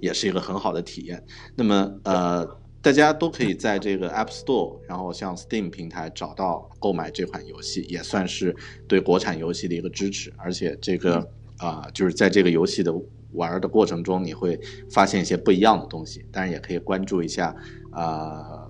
[0.00, 1.22] 也是一个很好的体验。
[1.54, 2.44] 那么，呃，
[2.80, 8.56] 大家都可以在这个 App Store，然后像 Steam 平台找到购买这款游戏，也算是
[8.88, 10.32] 对国产游戏的一个支持。
[10.36, 11.30] 而且这个。
[11.58, 12.92] 啊，就是在这个游戏的
[13.34, 14.58] 玩的过程中，你会
[14.90, 16.26] 发现一些不一样的东西。
[16.32, 17.54] 当然，也可以关注一下
[17.92, 18.68] 啊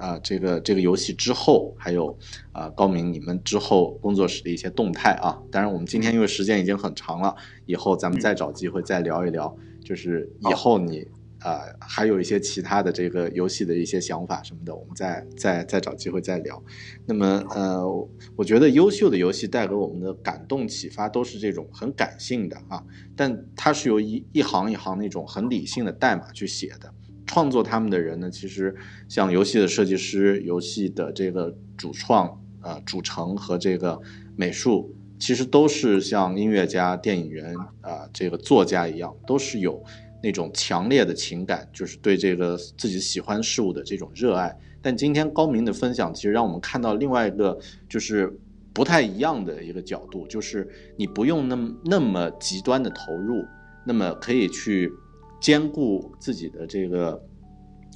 [0.00, 2.18] 啊，这个这个游戏之后，还有
[2.52, 5.38] 啊高明你们之后工作室的一些动态啊。
[5.52, 7.36] 当然，我们今天因为时间已经很长了，
[7.66, 11.06] 以后咱们再找机会再聊一聊，就是以后你。
[11.42, 16.62] 呃，还有一些其他的这个游戏的一些想法什么的，我们再再再找机会再聊。
[17.06, 17.82] 那么，呃，
[18.36, 22.84] 我觉得优秀的游戏带给我们的感动启发都是这种很感性的啊，
[23.16, 26.92] 但它是由一一行一行那种很理性的代码去写的。
[27.30, 28.74] 创作他们的人呢，其实
[29.08, 32.26] 像游戏的设计师、游戏的这个主创、
[32.60, 33.96] 呃主程和这个
[34.34, 39.80] 美术，其实都是像音乐家、电影人啊这个作家一样，都是有。
[40.22, 44.54] 那种强烈的情感，就是对这个自己喜欢事物的这种热爱。
[44.82, 47.58] 但今天高明的分享，其实让我们看到另外一个，
[47.88, 48.30] 就是
[48.74, 53.46] 不太一样的一个角度，就是你不用那么那么极端的投入，
[53.86, 54.92] 那么可以去
[55.40, 57.20] 兼顾自己的这个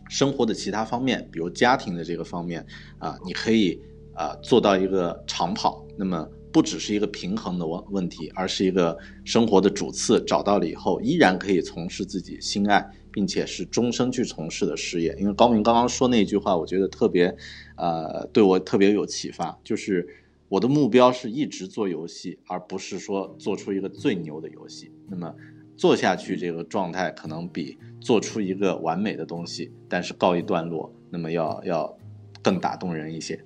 [0.09, 2.65] 生活的其他方面，比如家庭的这个方面
[2.99, 3.81] 啊，你可以
[4.15, 5.85] 啊做到一个长跑。
[5.97, 15.15] 那么不只是一个平衡的问问题，而是一个生活的主次找到了以后，依然可以从事自己心爱并且是终生去从事的事业。
[15.19, 17.35] 因为高明刚刚说那句话，我觉得特别，
[17.77, 20.07] 呃，对我特别有启发，就是
[20.49, 24.93] 我的目标是一直做游戏，而不是说做出一个最牛的游戏。
[25.09, 25.35] 那么
[25.77, 31.97] 做下去这个状态，可能比做出一个完美的东西，但是告一段落，那么要要
[32.43, 33.39] 更打动人一些。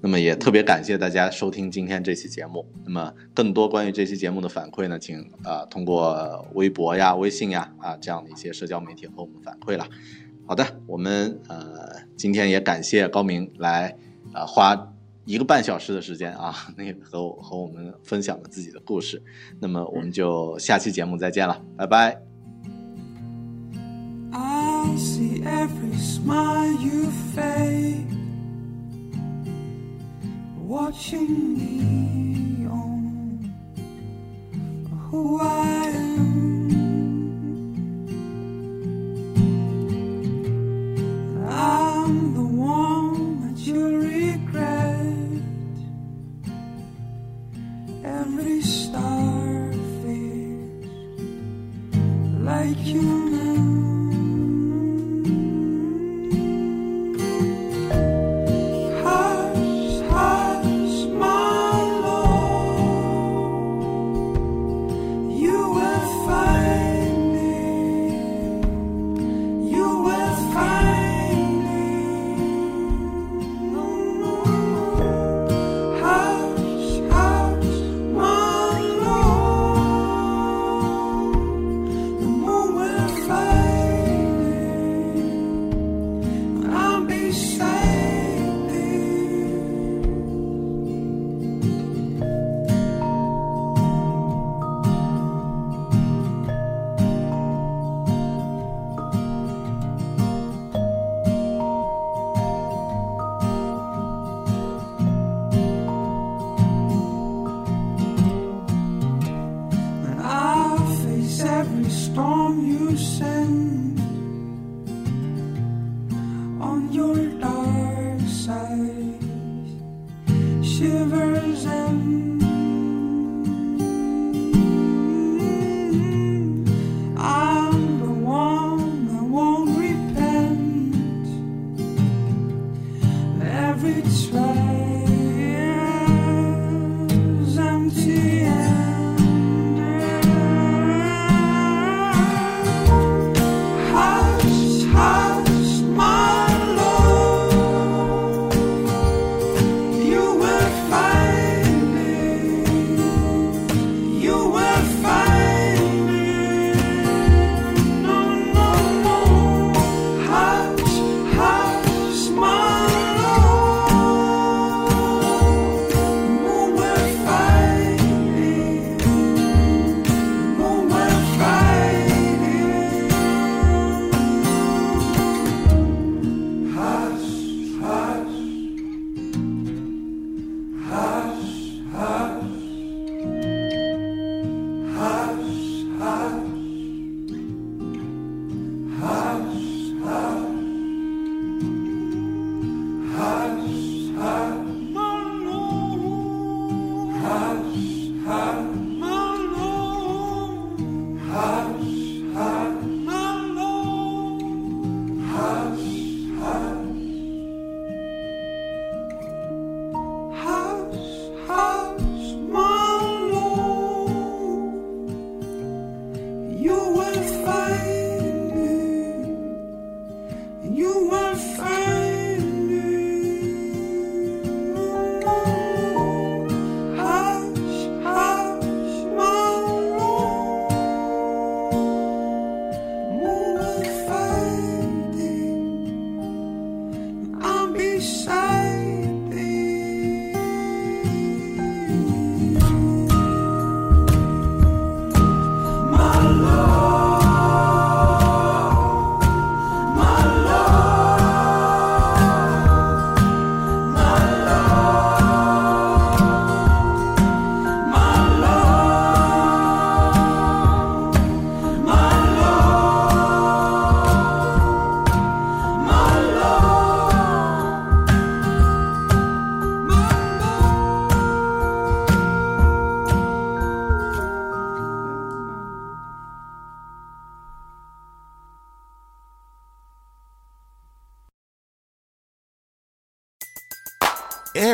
[0.00, 2.66] 那么也特别感谢大家收听今天这期节目。
[2.84, 9.86] 那么更多关于这期节目的反馈呢，请啊通过微博呀、微信呀啊这样的一些社交媒体和我们反馈了。
[10.44, 13.96] 好的，我们呃今天也感谢高明来
[14.32, 14.91] 啊花
[15.24, 19.22] 一个半小时的时间啊，那个和我和我们分享了自己的故事。
[19.60, 22.20] 那么我们就下期节目再见了，拜拜。
[24.32, 28.06] I see every smile you fake
[30.66, 33.52] watching me on
[35.10, 36.51] who I am.
[48.22, 50.86] Every star feels
[52.38, 53.51] like you.